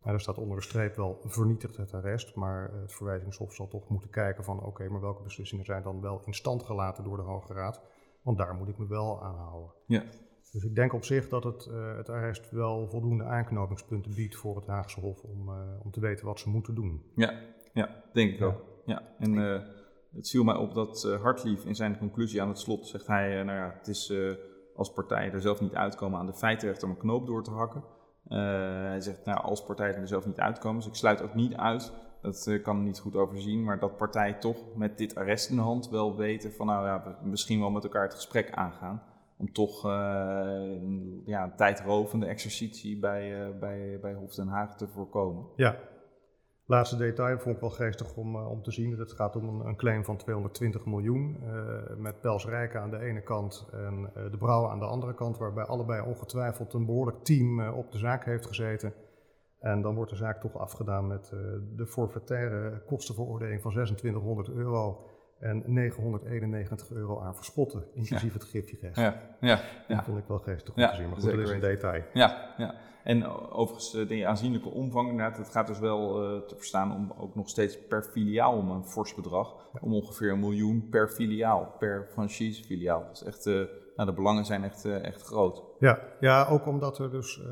[0.06, 3.88] Nou, er staat onder de streep wel vernietigd het arrest, maar het verwijzingshof zal toch
[3.88, 7.16] moeten kijken van oké, okay, maar welke beslissingen zijn dan wel in stand gelaten door
[7.16, 7.80] de Hoge Raad?
[8.22, 9.70] Want daar moet ik me wel aan houden.
[9.86, 10.04] Ja.
[10.52, 14.56] Dus ik denk op zich dat het, uh, het arrest wel voldoende aanknopingspunten biedt voor
[14.56, 17.02] het Haagse Hof om, uh, om te weten wat ze moeten doen.
[17.14, 17.40] Ja,
[17.72, 18.44] ja denk ik ja.
[18.44, 18.64] ook.
[18.84, 19.02] Ja.
[19.18, 19.60] En uh,
[20.12, 23.58] het viel mij op dat Hartlief in zijn conclusie aan het slot zegt hij, nou
[23.58, 24.12] ja, het is
[24.76, 27.84] als partijen er zelf niet uitkomen aan de feitenrechter om een knoop door te hakken.
[28.28, 31.92] Hij zegt, nou als partijen er zelf niet uitkomen, dus ik sluit ook niet uit
[32.20, 35.62] dat uh, kan niet goed overzien, maar dat partijen toch met dit arrest in de
[35.62, 39.02] hand wel weten van nou ja, misschien wel met elkaar het gesprek aangaan.
[39.36, 39.82] Om toch
[41.24, 45.44] ja, een tijdrovende exercitie bij, bij, bij Hof Den Haag te voorkomen.
[45.56, 45.76] Ja,
[46.66, 48.98] laatste detail vond ik wel geestig om, om te zien.
[48.98, 51.38] Het gaat om een, claim van 220 miljoen.
[51.96, 55.38] met Pels Rijken aan de ene kant en de Brouw aan de andere kant.
[55.38, 58.92] Waarbij allebei ongetwijfeld een behoorlijk team op de zaak heeft gezeten.
[59.60, 61.28] En dan wordt de zaak toch afgedaan met
[61.76, 65.04] de forfaitaire kostenveroordeling van 2600 euro
[65.38, 68.38] en 991 euro aan verschotten, inclusief ja.
[68.38, 68.96] het gifjerecht.
[68.96, 69.96] Ja, ja, ja.
[69.96, 72.02] Dat vond ik wel geestig om ja, te zien, maar goed, dat is een detail.
[72.12, 72.74] Ja, ja.
[73.04, 77.12] En overigens, eh, de aanzienlijke omvang, inderdaad, het gaat dus wel uh, te verstaan om
[77.18, 79.54] ook nog steeds per filiaal om een fors bedrag.
[79.72, 79.78] Ja.
[79.82, 83.04] Om ongeveer een miljoen per filiaal, per franchise-filiaal.
[83.06, 83.46] Dat is echt...
[83.46, 83.62] Uh,
[83.96, 85.64] nou, de belangen zijn echt, uh, echt groot.
[85.78, 87.46] Ja, ja, ook omdat er dus, uh,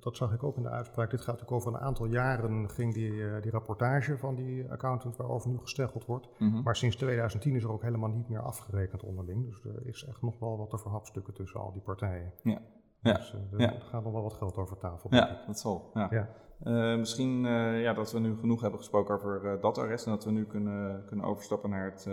[0.00, 2.94] dat zag ik ook in de uitspraak, dit gaat natuurlijk over een aantal jaren, ging
[2.94, 6.28] die, uh, die rapportage van die accountant waarover nu gesteggeld wordt.
[6.38, 6.62] Mm -hmm.
[6.62, 9.44] Maar sinds 2010 is er ook helemaal niet meer afgerekend onderling.
[9.44, 12.32] Dus er is echt nog wel wat te verhapstukken tussen al die partijen.
[12.42, 12.60] Ja.
[13.00, 13.12] Ja.
[13.12, 13.74] Dus er ja.
[13.80, 15.14] gaat nog wel wat geld over tafel.
[15.14, 15.90] Ja, dat zal.
[15.94, 16.08] Ja.
[16.10, 16.28] ja.
[16.64, 20.12] Uh, misschien uh, ja, dat we nu genoeg hebben gesproken over uh, dat arrest en
[20.12, 22.08] dat we nu kunnen, kunnen overstappen naar het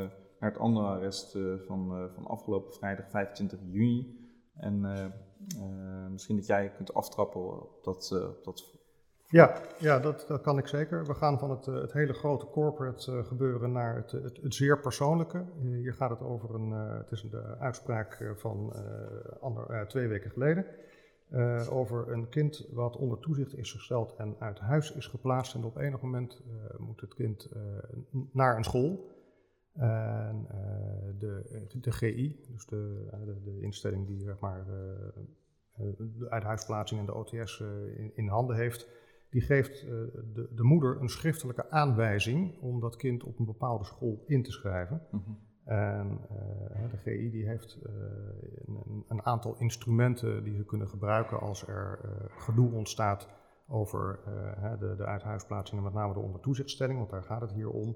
[0.45, 4.19] naar het andere arrest uh, van, uh, van afgelopen vrijdag 25 juni.
[4.55, 8.73] En uh, misschien dat jij kunt aftrappen op dat, op dat
[9.27, 11.05] Ja, ja dat, dat kan ik zeker.
[11.05, 15.45] We gaan van het, het hele grote corporate gebeuren naar het, het, het, zeer persoonlijke.
[15.61, 18.73] hier gaat het over een, het is een uitspraak van
[19.41, 20.65] ander, twee weken geleden.
[21.69, 25.55] over een kind wat onder toezicht is gesteld en uit huis is geplaatst.
[25.55, 26.41] En op enig moment
[26.77, 27.49] moet het kind
[28.31, 29.14] naar een school.
[29.75, 30.47] En
[31.19, 34.65] de, de GI, dus de, de, de instelling die zeg maar,
[36.17, 37.59] de uithuisplaatsing en de OTS
[37.95, 38.89] in, in handen heeft,
[39.29, 39.81] die geeft
[40.33, 44.51] de, de, moeder een schriftelijke aanwijzing om dat kind op een bepaalde school in te
[44.51, 45.01] schrijven.
[45.11, 45.39] Mm -hmm.
[45.65, 47.93] En uh, de GI die heeft uh,
[48.65, 53.29] een, een, aantal instrumenten die ze kunnen gebruiken als er gedoe ontstaat
[53.67, 54.19] over
[54.79, 57.95] de, de uithuisplaatsing en met name de ondertoezichtstelling, want daar gaat het hier om.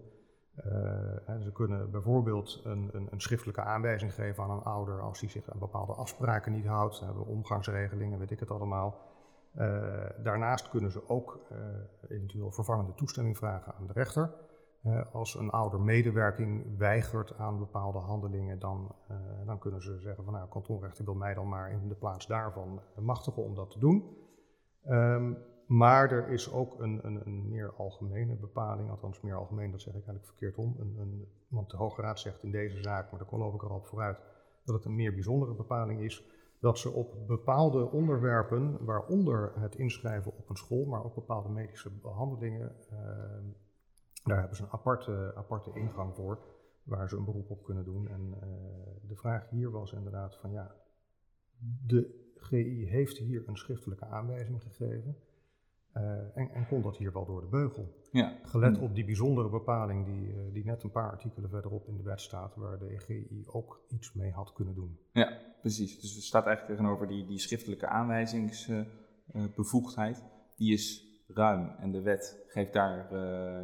[1.40, 5.52] Ze kunnen bijvoorbeeld een, een, een, schriftelijke aanwijzing geven aan een ouder als die zich
[5.52, 6.96] aan bepaalde afspraken niet houdt.
[6.96, 8.98] Ze hebben omgangsregelingen, weet ik het allemaal.
[9.56, 9.66] Uh,
[10.24, 11.58] daarnaast kunnen ze ook uh,
[12.10, 14.32] eventueel vervangende toestemming vragen aan de rechter.
[15.12, 18.96] Als een ouder medewerking weigert aan bepaalde handelingen, dan,
[19.46, 22.82] dan kunnen ze zeggen van nou, kantonrechter wil mij dan maar in de plaats daarvan
[23.00, 24.18] machtigen om dat te doen.
[24.90, 25.38] Um,
[25.70, 29.94] maar er is ook een, een, een, meer algemene bepaling, althans meer algemeen, dat zeg
[29.94, 30.76] ik eigenlijk verkeerd om.
[30.80, 33.82] Een, want de Hoge Raad zegt in deze zaak, maar daar geloof ik er al
[33.82, 34.20] vooruit,
[34.64, 36.24] dat het een meer bijzondere bepaling is
[36.60, 41.90] dat ze op bepaalde onderwerpen, waaronder het inschrijven op een school, maar ook bepaalde medische
[41.90, 42.98] behandelingen, uh,
[44.24, 46.40] daar hebben ze een aparte, aparte ingang voor,
[46.84, 48.08] waar ze een beroep op kunnen doen.
[48.08, 50.76] En uh, de vraag hier was inderdaad van ja,
[51.86, 55.18] de GI heeft hier een schriftelijke aanwijzing gegeven.
[56.00, 57.94] Uh, en, en, kon dat hier wel door de beugel.
[58.12, 58.38] Ja.
[58.44, 62.04] Gelet op die bijzondere bepaling die, uh, die net een paar artikelen verderop in de
[62.04, 65.00] wet staat, waar de EGI ook iets mee had kunnen doen.
[65.12, 66.00] Ja, precies.
[66.00, 70.24] Dus er staat eigenlijk tegenover die, die schriftelijke aanwijzingsbevoegdheid.
[70.56, 73.14] Die is ruim en de wet geeft daar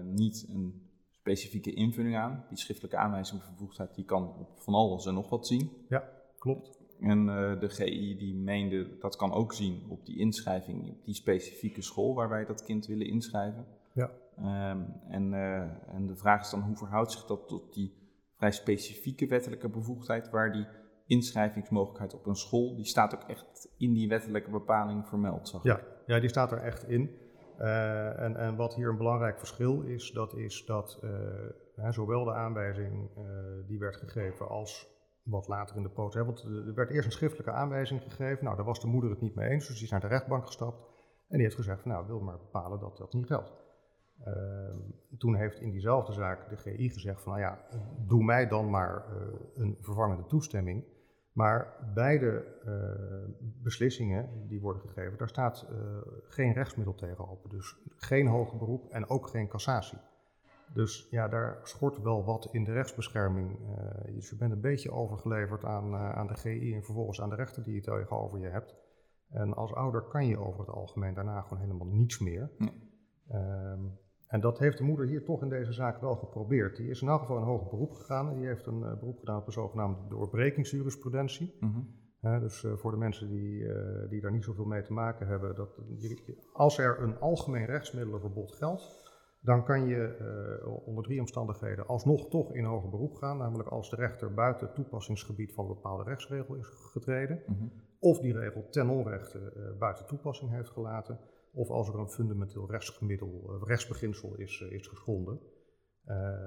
[0.03, 2.45] niet een specifieke invulling aan.
[2.49, 5.71] Die schriftelijke aanwijzingsbevoegdheid die kan op van alles en nog wat zien.
[5.89, 6.84] Ja, klopt.
[6.99, 11.13] En uh, de GI die meende dat kan ook zien op die inschrijving, op die
[11.13, 13.65] specifieke school waar wij dat kind willen inschrijven.
[13.93, 14.11] Ja.
[14.71, 17.93] Um, en, uh, en de vraag is dan hoe verhoudt zich dat tot die
[18.37, 20.67] vrij specifieke wettelijke bevoegdheid waar die
[21.07, 25.79] inschrijvingsmogelijkheid op een school, die staat ook echt in die wettelijke bepaling vermeld, zag ja,
[26.05, 27.09] ja, die staat er echt in.
[27.59, 30.99] Uh, en, en wat hier een belangrijk verschil is, dat is dat
[31.89, 33.09] zowel de aanwijzing
[33.67, 34.94] die werd gegeven als
[35.25, 36.25] wat later in de proces.
[36.25, 38.43] Want er werd eerst een schriftelijke aanwijzing gegeven.
[38.43, 40.45] Nou, daar was de moeder het niet mee eens, dus die is naar de rechtbank
[40.45, 40.81] gestapt.
[41.27, 43.53] En die heeft gezegd: van, Nou, wil maar bepalen dat dat niet geldt.
[44.27, 44.33] Uh,
[45.17, 47.65] toen heeft in diezelfde zaak de GI gezegd: van, Nou ja,
[48.07, 50.83] doe mij dan maar uh, een vervangende toestemming.
[51.31, 55.67] Maar beide uh, beslissingen die worden gegeven, daar staat
[56.23, 57.49] geen rechtsmiddel tegenover.
[57.49, 59.97] Dus geen hoger beroep en ook geen cassatie.
[60.75, 63.59] Dus ja, daar schort wel wat in de rechtsbescherming.
[63.59, 67.29] Uh, dus je bent een beetje overgeleverd aan, uh, aan de GI en vervolgens aan
[67.29, 68.75] de rechter die het tegenover je hebt.
[69.29, 72.51] En als ouder kan je over het algemeen daarna gewoon helemaal niets meer.
[73.31, 76.77] Um, en dat heeft de moeder hier toch in deze zaak wel geprobeerd.
[76.77, 78.35] Die is in elk geval een hoger beroep gegaan.
[78.35, 81.57] Die heeft een uh, beroep gedaan op de zogenaamde doorbrekingsjurisprudentie.
[81.59, 81.71] Mm
[82.21, 82.39] -hmm.
[82.39, 83.67] dus voor de mensen die,
[84.09, 85.79] die daar niet zoveel mee te maken hebben, dat,
[86.53, 89.04] als er een algemeen rechtsmiddelenverbod geldt,
[89.45, 90.17] dan kan je
[90.61, 93.37] uh, onder drie omstandigheden alsnog toch in hoger beroep gaan.
[93.37, 97.43] Namelijk als de rechter buiten het toepassingsgebied van een bepaalde rechtsregel is getreden.
[97.45, 97.71] Mm -hmm.
[97.99, 101.19] Of die regel ten onrechte uh, buiten toepassing heeft gelaten.
[101.53, 105.39] Of als er een fundamenteel rechtsgemiddel, uh, rechtsbeginsel is, is geschonden.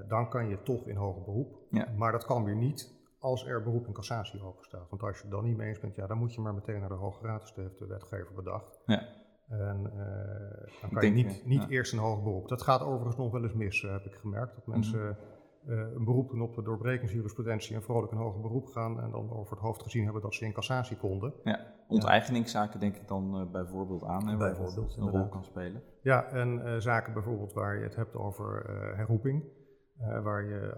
[0.07, 1.57] dan kan je toch in hoger beroep.
[1.69, 1.93] Ja.
[1.97, 4.89] Maar dat kan weer niet als er beroep in cassatie open staat.
[4.89, 6.79] Want als je het dan niet mee eens bent, ja, dan moet je maar meteen
[6.79, 7.41] naar de Hoge Raad.
[7.41, 8.79] Dus dat heeft de wetgever bedacht.
[8.85, 9.07] Ja.
[9.49, 12.47] En uh, dan kan je niet, niet eerst een hoger beroep.
[12.47, 14.55] Dat gaat overigens nog wel eens mis, uh, heb ik gemerkt.
[14.55, 15.17] Dat mensen
[15.67, 19.31] uh, een beroep doen op de doorbrekingsjurisprudentie en vrolijk een hoger beroep gaan en dan
[19.31, 21.33] over het hoofd gezien hebben dat ze in cassatie konden.
[21.43, 25.83] Ja, onteigeningszaken denk ik dan bijvoorbeeld aan, hè, bijvoorbeeld een rol kan spelen.
[26.01, 29.43] Ja, en zaken bijvoorbeeld waar je het hebt over herroeping.
[30.23, 30.73] waar je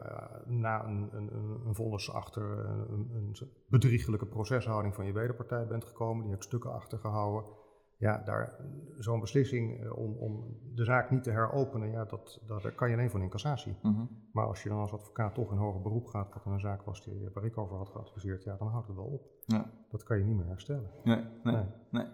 [0.45, 1.31] na een, een,
[1.65, 2.43] een vonnis achter
[2.89, 3.35] een, een
[3.67, 6.21] bedriegelijke proceshouding van je wederpartij bent gekomen.
[6.21, 7.59] Die hebt stukken achtergehouden
[8.01, 8.55] ja, daar,
[8.97, 12.89] zo'n beslissing eh, om, om de zaak niet te heropenen, ja, dat, dat, daar kan
[12.89, 13.75] je alleen van in cassatie.
[13.81, 16.81] Mm Maar als je dan als advocaat toch in hoger beroep gaat, wat een zaak
[16.81, 19.21] was die, waar ik over had geadviseerd, ja, dan houdt het wel op.
[19.45, 19.71] Ja.
[19.89, 20.91] Dat kan je niet meer herstellen.
[21.03, 22.05] Nee, nee, nee.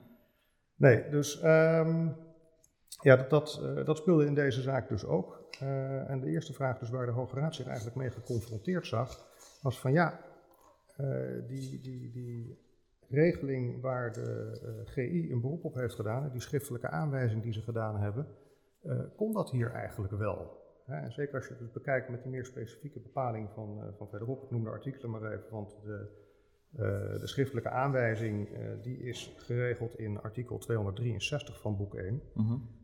[0.76, 1.10] nee.
[1.10, 2.16] dus um,
[3.02, 5.46] ja, dat, dat, uh, dat, speelde in deze zaak dus ook.
[5.62, 9.28] Uh, en de eerste vraag dus waar de Hoge Raad zich eigenlijk mee geconfronteerd zag,
[9.62, 10.20] was van ja,
[10.98, 12.67] uh, die, die, die
[13.10, 17.62] regeling waar de uh, GI een beroep op heeft gedaan, die schriftelijke aanwijzing die ze
[17.62, 18.28] gedaan hebben,
[18.84, 20.66] uh, kon dat hier eigenlijk wel?
[20.86, 24.10] En zeker als je het dus bekijkt met die meer specifieke bepaling van, uh, van
[24.10, 26.26] verderop, ik noem de artikelen maar even, want de,
[27.20, 28.50] de schriftelijke aanwijzing
[28.82, 32.22] die is geregeld in artikel 263 van boek 1.
[32.34, 32.76] Mm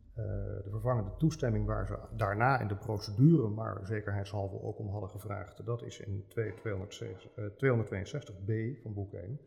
[0.64, 5.66] de vervangende toestemming waar ze daarna in de procedure, maar zekerheidshalve ook om hadden gevraagd,
[5.66, 9.40] dat is in 262b van boek 1.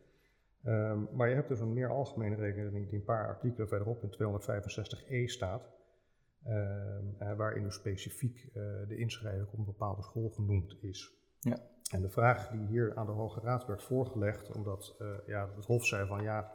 [0.67, 4.13] Um, maar je hebt dus een meer algemene regeling die een paar artikelen verderop in
[4.13, 5.71] 265e staat,
[6.47, 11.15] um, uh, waarin dus specifiek uh, de inschrijving op een bepaalde school genoemd is.
[11.41, 11.59] Ja.
[11.91, 15.65] En de vraag die hier aan de Hoge Raad werd voorgelegd, omdat uh, ja, het
[15.65, 16.53] Hof zei van ja,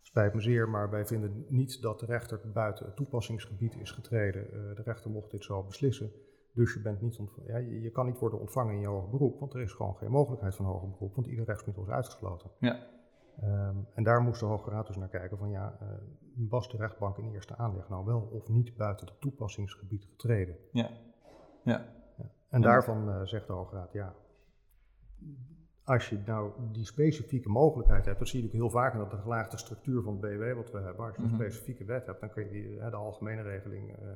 [0.00, 4.50] spijt me zeer, maar wij vinden niet dat de rechter buiten het toepassingsgebied is getreden.
[4.76, 6.12] de rechter mocht dit zo beslissen.
[6.52, 9.40] Dus je, bent niet ja, je, je, kan niet worden ontvangen in je hoger beroep,
[9.40, 12.50] want er is gewoon geen mogelijkheid van hoger beroep, want ieder rechtsmiddel is uitgesloten.
[12.58, 12.86] Ja.
[13.44, 15.88] Um, en daar moest de Hoge Raad dus naar kijken van ja, uh,
[16.48, 20.56] was de rechtbank in eerste aanleg nou wel of niet buiten het toepassingsgebied getreden?
[20.72, 20.90] Ja.
[21.62, 21.84] ja.
[22.16, 22.30] ja.
[22.48, 24.14] En daarvan uh, zegt de Hoge Raad ja,
[25.84, 29.22] als je nou die specifieke mogelijkheid hebt, dat zie je natuurlijk heel vaak in de
[29.22, 31.06] gelaagde structuur van het BW wat we hebben.
[31.06, 31.38] Als je een -hmm.
[31.38, 34.08] specifieke wet hebt, dan kun je die, de algemene regeling, uh,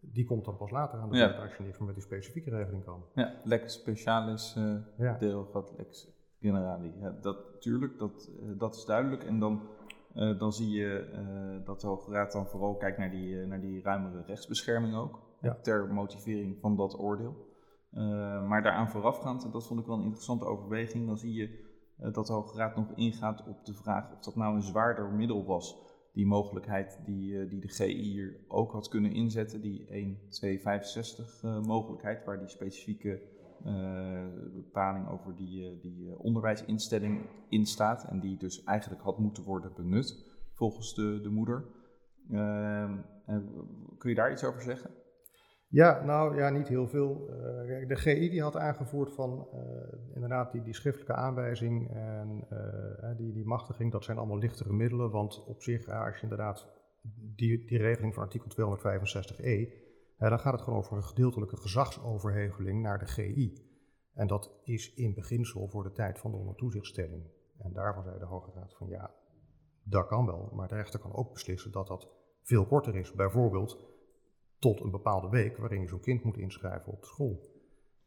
[0.00, 2.50] die komt dan pas later aan de beurt als je niet meer met die specifieke
[2.50, 3.04] regeling kan.
[3.14, 4.58] Ja, lex specialis
[4.96, 5.16] ja.
[5.18, 6.08] deel wat lex
[6.40, 6.94] generali.
[7.00, 9.24] Ja, dat, tuurlijk, dat, uh, dat is duidelijk.
[9.24, 9.60] En dan,
[10.14, 13.60] uh, dan zie je uh, dat de Hoge Raad dan vooral kijkt naar die, naar
[13.60, 15.20] die ruimere rechtsbescherming ook.
[15.40, 15.58] Ja.
[15.62, 17.50] Ter motivering van dat oordeel.
[18.48, 21.70] maar daaraan voorafgaand, en dat vond ik wel een interessante overweging, dan zie je
[22.12, 25.44] dat de Hoge Raad nog ingaat op de vraag of dat nou een zwaarder middel
[25.44, 25.76] was.
[26.12, 32.38] Die mogelijkheid die, die de GI hier ook had kunnen inzetten, die 1265 mogelijkheid, waar
[32.38, 33.41] die specifieke uh,
[34.54, 39.42] bepaling over die, uh, die uh, onderwijsinstelling in staat en die dus eigenlijk had moeten
[39.42, 41.64] worden benut volgens de, de moeder.
[42.30, 42.98] Ehm,
[43.98, 44.90] kun je daar iets over zeggen?
[45.68, 47.26] Ja, nou ja, niet heel veel.
[47.86, 49.48] de GI die had aangevoerd van
[50.14, 52.46] inderdaad die, die schriftelijke aanwijzing en
[53.16, 56.68] die, die machtiging, dat zijn allemaal lichtere middelen, want op zich, als je inderdaad
[57.36, 59.72] die, die regeling van artikel 265e,
[60.28, 63.70] dan gaat het gewoon over een gedeeltelijke gezagsoverheveling naar de GI.
[64.14, 67.30] En dat is in beginsel voor de tijd van de ondertoezichtstelling.
[67.58, 69.14] En daarvan zei de Hoge Raad van ja,
[69.82, 72.08] dat kan wel, maar de rechter kan ook beslissen dat dat
[72.42, 73.12] veel korter is.
[73.12, 73.90] Bijvoorbeeld
[74.58, 77.50] tot een bepaalde week waarin je zo'n kind moet inschrijven op de school.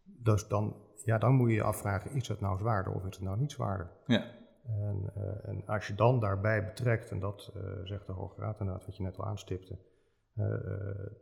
[0.03, 3.25] Dus dan, ja, dan moet je je afvragen, is het nou zwaarder of is het
[3.25, 3.91] nou niet zwaarder?
[4.05, 4.31] Ja.
[4.63, 8.59] En, uh, en als je dan daarbij betrekt, en dat uh, zegt de Hoge Raad
[8.59, 9.77] inderdaad, wat je net al aanstipte,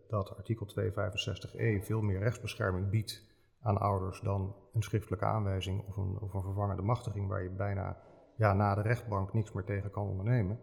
[0.08, 3.26] dat artikel 265e veel meer rechtsbescherming biedt
[3.62, 7.98] aan ouders dan een schriftelijke aanwijzing of een, of een vervangende machtiging waar je bijna
[8.36, 10.60] ja, na de rechtbank niks meer tegen kan ondernemen.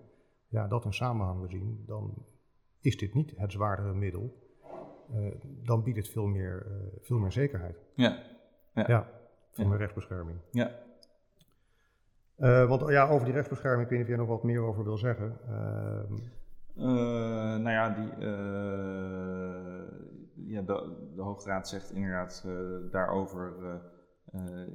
[0.49, 2.27] Ja, dat in samenhang zien, dan
[2.81, 4.49] is dit niet het zwaardere middel.
[5.15, 7.77] Uh, dan biedt het veel meer, uh, veel meer zekerheid.
[7.95, 8.23] Ja.
[8.75, 9.21] Ja, ja
[9.55, 9.69] ja.
[9.69, 10.39] meer rechtsbescherming.
[10.51, 10.71] Ja.
[12.39, 14.85] Uh, want ja, over die rechtsbescherming, ik weet niet of jij nog wat meer over
[14.85, 15.39] wil zeggen.
[16.81, 16.87] Uh,
[17.57, 19.83] nou ja, die, uh,
[20.47, 23.53] ja de, de Hoge Raad zegt inderdaad uh, daarover,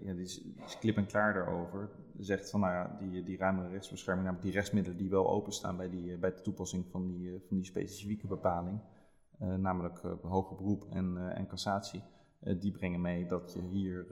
[0.03, 1.89] ja, die is, is, klip en klaar daarover.
[2.17, 5.89] Zegt van nou ja, die, die ruimere rechtsbescherming, namelijk die rechtsmiddelen die wel openstaan bij,
[5.89, 8.79] die, bij de toepassing van die, van die specifieke bepaling,
[9.37, 12.03] namelijk hoger beroep en, en cassatie,
[12.39, 14.05] die brengen mee dat je hier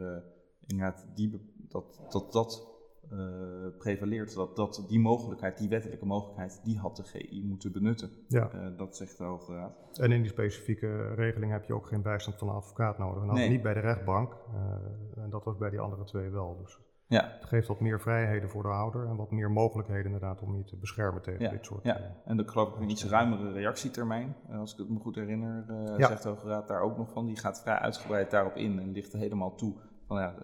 [0.66, 1.30] inderdaad die,
[1.68, 2.73] dat, dat, dat
[3.12, 4.36] uh, prevaleert.
[4.36, 8.10] Dat, dat die mogelijkheid, die wettelijke mogelijkheid, die had de GI moeten benutten.
[8.28, 8.52] Ja.
[8.54, 10.00] Uh, dat zegt de Hoge Raad.
[10.00, 13.24] En in die specifieke regeling heb je ook geen bijstand van een advocaat nodig.
[13.24, 13.50] En nee.
[13.50, 14.34] niet bij de rechtbank.
[14.54, 16.58] Uh, en dat was bij die andere twee wel.
[16.58, 17.36] Dus ja.
[17.40, 20.64] het geeft wat meer vrijheden voor de ouder en wat meer mogelijkheden inderdaad om je
[20.64, 21.50] te beschermen tegen ja.
[21.50, 21.84] dit soort...
[21.84, 24.36] Ja, en dan geloof ik een iets ruimere reactietermijn.
[24.52, 25.66] Als ik het me goed herinner,
[25.98, 26.08] ja.
[26.08, 27.26] zegt de Hoge Raad daar ook nog van.
[27.26, 29.76] Die gaat vrij uitgebreid daarop in en ligt er helemaal toe
[30.08, 30.36] van ja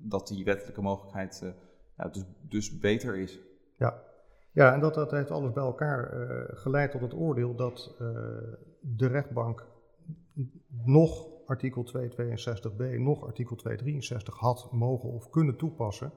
[0.00, 1.54] dat die wettelijke mogelijkheid
[1.96, 3.40] ja, dus, dus beter is.
[3.76, 4.02] Ja,
[4.52, 8.08] ja en dat, dat heeft alles bij elkaar uh, geleid tot het oordeel dat uh,
[8.80, 9.66] de rechtbank
[10.84, 16.12] nog artikel 262b, nog artikel 263 had mogen of kunnen toepassen.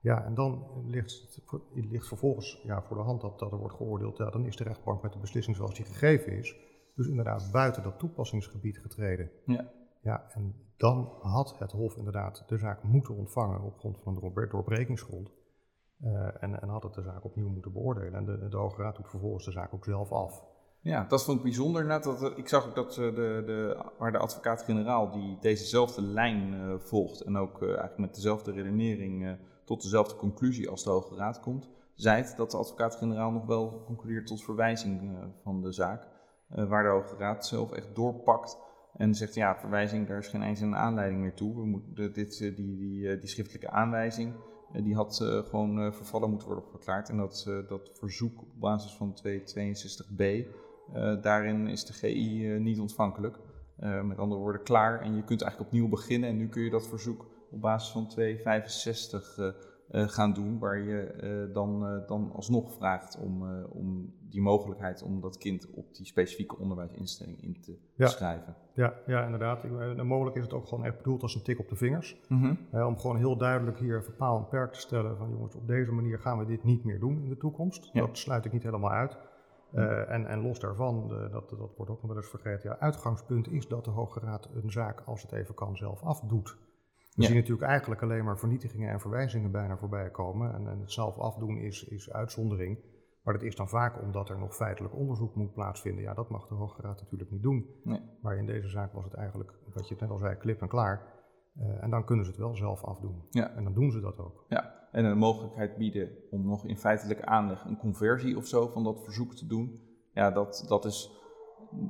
[0.00, 1.40] Ja, en dan ligt,
[1.74, 4.56] het ligt vervolgens ja, voor de hand dat, dat er wordt geoordeeld, ja, dan is
[4.56, 6.56] de rechtbank met de beslissing zoals die gegeven is,
[6.94, 9.30] dus inderdaad buiten dat toepassingsgebied getreden.
[9.46, 9.70] Ja.
[10.02, 14.48] Ja, en dan had het Hof inderdaad de zaak moeten ontvangen op grond van een
[14.48, 15.30] doorbrekingsgrond.
[16.04, 18.14] Uh, en, en, had het de zaak opnieuw moeten beoordelen.
[18.14, 20.42] En de, Hoge Raad doet vervolgens de zaak ook zelf af.
[20.80, 21.84] Ja, dat vond ik bijzonder.
[21.84, 23.12] Net dat, ik zag ook dat de,
[23.46, 29.82] de, waar de advocaat-generaal die dezezelfde lijn volgt en ook eigenlijk met dezelfde redenering tot
[29.82, 34.44] dezelfde conclusie als de Hoge Raad komt, zijt dat de advocaat-generaal nog wel concludeert tot
[34.44, 36.08] verwijzing van de zaak.
[36.48, 38.58] waar de Hoge Raad zelf echt doorpakt
[38.96, 41.54] en zegt, ja, verwijzing, daar is geen eens een aanleiding meer toe.
[41.54, 44.34] We moeten dit, die, die, die schriftelijke aanwijzing,
[44.72, 45.16] die had
[45.48, 47.08] gewoon vervallen moeten worden verklaard.
[47.08, 50.46] En dat, dat verzoek op basis van 262b,
[51.20, 53.38] daarin is de GI niet ontvankelijk.
[54.02, 55.00] met andere woorden, klaar.
[55.00, 56.28] En je kunt eigenlijk opnieuw beginnen.
[56.28, 59.46] En nu kun je dat verzoek op basis van 265 uh,
[59.92, 61.14] gaan doen, waar je
[61.48, 66.06] uh, dan, uh, dan alsnog vraagt om, om die mogelijkheid om dat kind op die
[66.06, 68.06] specifieke onderwijsinstelling in te ja.
[68.06, 68.56] schrijven.
[68.74, 69.64] Ja, ja inderdaad.
[69.64, 72.20] Ik, mogelijk is het ook gewoon echt bedoeld als een tik op de vingers.
[72.28, 72.84] Mm -hmm.
[72.84, 76.18] om gewoon heel duidelijk hier verpaal en perk te stellen van jongens, op deze manier
[76.18, 77.90] gaan we dit niet meer doen in de toekomst.
[77.92, 78.00] Ja.
[78.00, 79.16] Dat sluit ik niet helemaal uit.
[80.08, 83.68] en, en los daarvan, dat, dat wordt ook nog wel eens vergeten, ja, uitgangspunt is
[83.68, 86.56] dat de Hoge Raad een zaak, als het even kan, zelf afdoet.
[87.14, 90.54] We zien natuurlijk eigenlijk alleen maar vernietigingen en verwijzingen bijna voorbij komen.
[90.54, 92.78] En, en, het zelf afdoen is, is uitzondering.
[93.22, 96.02] Maar dat is dan vaak omdat er nog feitelijk onderzoek moet plaatsvinden.
[96.02, 97.66] Ja, dat mag de Hoge Raad natuurlijk niet doen.
[97.84, 98.00] Nee.
[98.22, 101.20] Maar in deze zaak was het eigenlijk, wat je net al zei, klip en klaar.
[101.56, 103.26] Uh, en dan kunnen ze het wel zelf afdoen.
[103.30, 103.50] Ja.
[103.50, 104.44] En dan doen ze dat ook.
[104.48, 108.84] Ja, en een mogelijkheid bieden om nog in feitelijke aanleg een conversie of zo van
[108.84, 109.80] dat verzoek te doen.
[110.12, 111.10] Ja, dat, dat, is,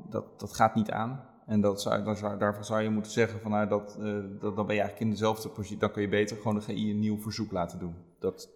[0.09, 1.32] dat, dat gaat niet aan.
[1.47, 4.67] En dat zou, zou, daarvan zou je moeten zeggen van nou, dat, uh, dat, dan
[4.67, 5.79] ben je eigenlijk in dezelfde positie.
[5.79, 7.95] Dan kun je beter gewoon de GI een nieuw verzoek laten doen.
[8.19, 8.51] Dat,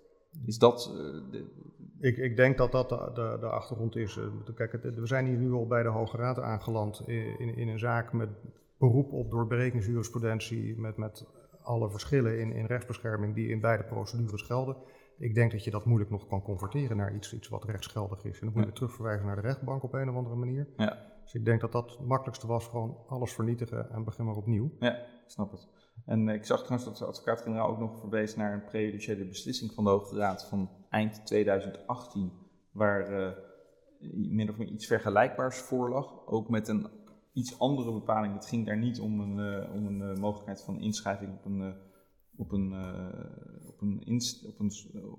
[0.44, 0.92] is dat...
[0.94, 1.44] Uh, de...
[2.00, 4.16] ik, ik denk dat dat de, de, de achtergrond is.
[4.16, 7.56] Eh, kijk, het, we zijn hier nu al bij de Hoge Raad aangeland in, in,
[7.56, 8.28] in een zaak met
[8.78, 11.26] beroep op doorbrekingsjurisprudentie, met, met
[11.62, 14.76] alle verschillen in, in rechtsbescherming die in beide procedures gelden.
[15.18, 18.40] Ik denk dat je dat moeilijk nog kan converteren naar iets, iets wat rechtsgeldig is.
[18.40, 18.74] En dan moet je ja.
[18.74, 20.68] terugverwijzen naar de rechtbank op een of andere manier.
[20.76, 21.15] Ja.
[21.26, 24.70] Dus ik denk dat dat het makkelijkste was, gewoon alles vernietigen en begin maar opnieuw.
[24.78, 25.68] Ja, snap het.
[26.04, 29.84] En ik zag trouwens dat de advocaat-generaal ook nog verwees naar een prejudiciële beslissing van
[29.84, 32.32] de Hoge Raad van eind 2018,
[32.70, 33.32] waar uh,
[34.14, 36.86] min of meer iets vergelijkbaars voorlag, ook met een
[37.32, 38.34] iets andere bepaling.
[38.34, 41.74] Het ging daar niet om een, uh, om een mogelijkheid van inschrijving op een
[42.36, 44.72] op een, uh, op een, inst, op een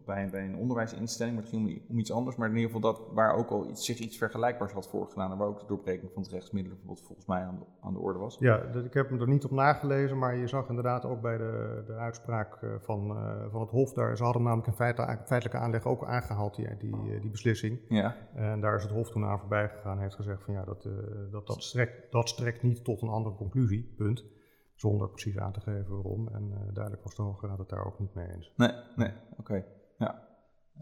[0.06, 2.36] bij, bij, een onderwijsinstelling, maar het ging om, om, iets anders.
[2.36, 5.38] Maar in ieder geval dat waar ook al iets, zich iets vergelijkbaars had voorgedaan en
[5.38, 8.20] waar ook de doorbreking van het rechtsmiddelen bijvoorbeeld volgens mij aan de, aan de orde
[8.20, 8.38] was.
[8.40, 11.84] Ja, ik heb hem er niet op nagelezen, maar je zag inderdaad ook bij de,
[11.86, 14.94] de uitspraak eh, van, uh, van het Hof, daar, ze hadden namelijk een
[15.26, 17.80] feitelijke aanleg ook aangehaald, die, die, die beslissing.
[17.90, 18.16] Ja.
[18.34, 20.90] En daar is het Hof toen aan voorbij gegaan en heeft gezegd van ja, dat,
[21.32, 24.26] dat, dat, strekt, dat strekt niet tot een andere conclusie, punt.
[24.78, 26.28] Zonder precies aan te geven waarom.
[26.28, 28.54] En uh, duidelijk was de Hoge Raad het daar ook niet mee eens.
[28.56, 29.66] Nee, nee, oké.
[29.98, 30.28] Ja.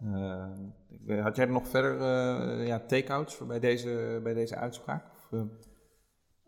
[0.02, 5.04] Uh, had jij nog verder uh, ja, take-outs bij deze, bij deze uitspraak?
[5.12, 5.46] Of,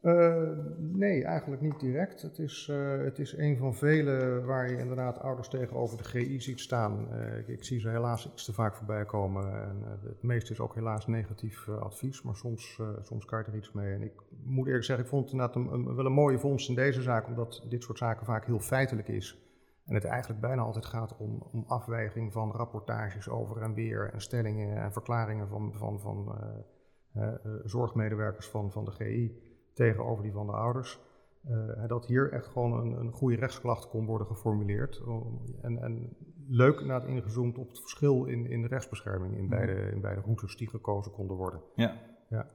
[0.03, 0.42] uh,
[0.78, 2.22] nee, eigenlijk niet direct.
[2.22, 6.40] Het is, uh, het is een van vele waar je inderdaad ouders tegenover de GI
[6.40, 7.09] ziet staan.
[7.12, 9.62] Uh, ik, zie ze helaas iets te vaak voorbij komen.
[9.62, 13.72] En, het meeste is ook helaas negatief advies, maar soms, soms kan je er iets
[13.72, 13.94] mee.
[13.94, 14.12] En ik
[14.44, 17.26] moet eerlijk zeggen, ik vond het inderdaad een, wel een mooie vondst in deze zaak,
[17.26, 19.42] omdat dit soort zaken vaak heel feitelijk is.
[19.86, 24.20] En het eigenlijk bijna altijd gaat om, om afweging van rapportages over en weer en
[24.20, 26.34] stellingen en verklaringen van, van, van
[27.64, 29.47] zorgmedewerkers van, van de GI
[29.79, 31.01] tegenover die van de ouders.
[31.51, 35.03] Uh, dat hier echt gewoon een, een goede rechtsklacht kon worden geformuleerd.
[35.62, 36.16] en, en
[36.49, 39.51] leuk na het ingezoomd op het verschil in, in de rechtsbescherming in, mhm.
[39.51, 41.61] beide, in beide routes die gekozen konden worden.
[41.74, 41.95] Ja,
[42.29, 42.47] ja,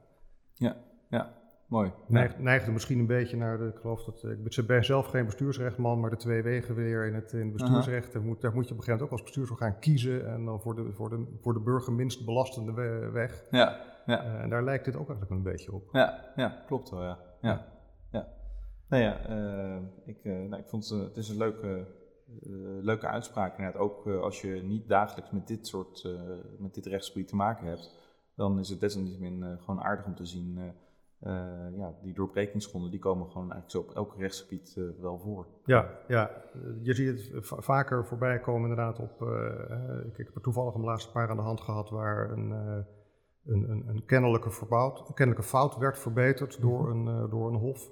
[0.53, 0.77] ja,
[1.09, 1.33] ja.
[1.67, 1.91] mooi.
[2.07, 5.99] Neig, neigde misschien een beetje naar, de, ik geloof dat, ik ben zelf geen bestuursrechtman,
[5.99, 8.73] maar de twee wegen weer in het, in het bestuursrecht, daar moet, daar moet je
[8.73, 11.53] op een gegeven moment ook als bestuursorgaan kiezen en dan voor de, voor de, voor
[11.53, 12.73] de burger minst belastende
[13.11, 13.43] weg.
[13.51, 13.91] Ja.
[14.05, 14.25] Ja.
[14.25, 15.89] Uh, en daar lijkt dit ook eigenlijk een beetje op.
[15.91, 17.19] Ja, ja klopt wel, ja.
[17.41, 17.65] ja.
[18.11, 18.27] ja.
[18.87, 21.85] Nou ja, uh, ik, uh, nou, ik vond het, het is een leuke,
[22.81, 23.81] leuke uitspraak inderdaad.
[23.81, 26.07] Ook als je niet dagelijks met dit soort,
[26.57, 27.99] met dit rechtsgebied te maken hebt,
[28.35, 30.73] dan is het desalniettemin gewoon aardig om te zien.
[31.75, 35.47] ja, die doorbrekingsgronden die komen gewoon eigenlijk zo op elk rechtsgebied wel voor.
[35.65, 36.31] Ja, ja,
[36.81, 39.21] je ziet het vaker voorbij komen inderdaad op.
[40.05, 42.85] ik, ik heb er toevallig een laatste paar aan de hand gehad waar een
[43.45, 44.49] een, een, een kennelijke,
[45.13, 47.07] kennelijke fout werd verbeterd door mhm.
[47.07, 47.91] een, uh, door een hof.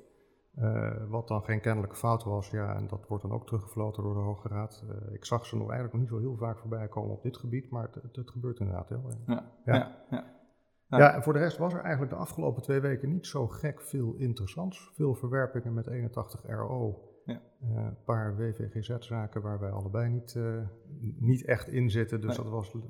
[0.58, 4.14] Uh, wat dan geen kennelijke fout was, ja, en dat wordt dan ook teruggefloten door
[4.14, 4.84] de Hoge Raad.
[4.86, 7.38] Uh, ik zag ze nog eigenlijk nog niet zo heel vaak voorbij komen op dit
[7.38, 9.04] gebied, maar het, het, het gebeurt inderdaad heel.
[9.28, 9.52] Ja.
[9.66, 9.74] Ja.
[9.74, 10.06] Ja.
[10.10, 10.98] ja.
[10.98, 11.14] ja.
[11.16, 14.14] en voor de rest was er eigenlijk de afgelopen twee weken niet zo gek veel
[14.14, 14.92] interessants.
[14.94, 17.11] Veel verwerpingen met 81 RO.
[17.26, 17.42] Ja.
[17.64, 20.68] Uh, een paar WVGZ-zaken waar wij allebei niet, uh,
[21.20, 22.22] niet echt in zitten.
[22.22, 22.82] Dus dat was uh,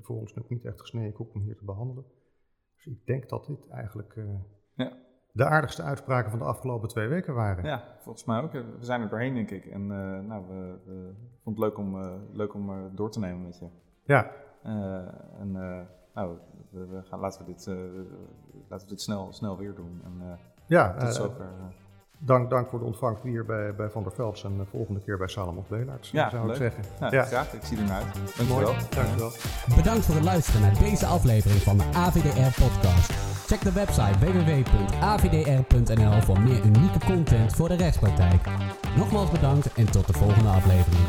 [0.00, 2.04] voor ons nog niet echt gesneden koek om hier te behandelen.
[2.74, 4.14] Dus ik denk dat dit eigenlijk
[4.74, 4.92] ja.
[5.32, 7.64] de aardigste uitspraken van de afgelopen twee weken waren.
[7.64, 8.52] Ja, volgens mij ook.
[8.52, 9.66] We zijn er doorheen, denk ik.
[9.66, 9.86] En
[10.26, 13.68] nou, we, we vonden het leuk om, leuk om door te nemen met je.
[14.04, 14.32] Ja,
[15.38, 15.50] en
[16.14, 16.38] nou,
[16.70, 17.66] we, we, gaan, laten we dit,
[18.68, 20.00] laten we dit snel, snel weer doen.
[20.04, 21.48] En, ja, tot zover.
[22.22, 25.18] Dank, dank voor de ontvangst hier bij, bij Van der Velds en de volgende keer
[25.18, 26.56] bij Salomon Beelaerts, ja, zou leuk.
[26.56, 26.84] ik zeggen.
[27.10, 27.52] ja, graag.
[27.52, 28.36] Ik zie ernaar uit.
[28.36, 28.72] Dankjewel.
[28.90, 29.30] Dankjewel.
[29.76, 33.12] Bedankt voor het luisteren naar deze aflevering van de AVDR podcast.
[33.46, 38.46] Check de website www.avdr.nl voor meer unieke content voor de rechtspraktijk.
[38.96, 41.04] Nogmaals bedankt en tot de volgende aflevering.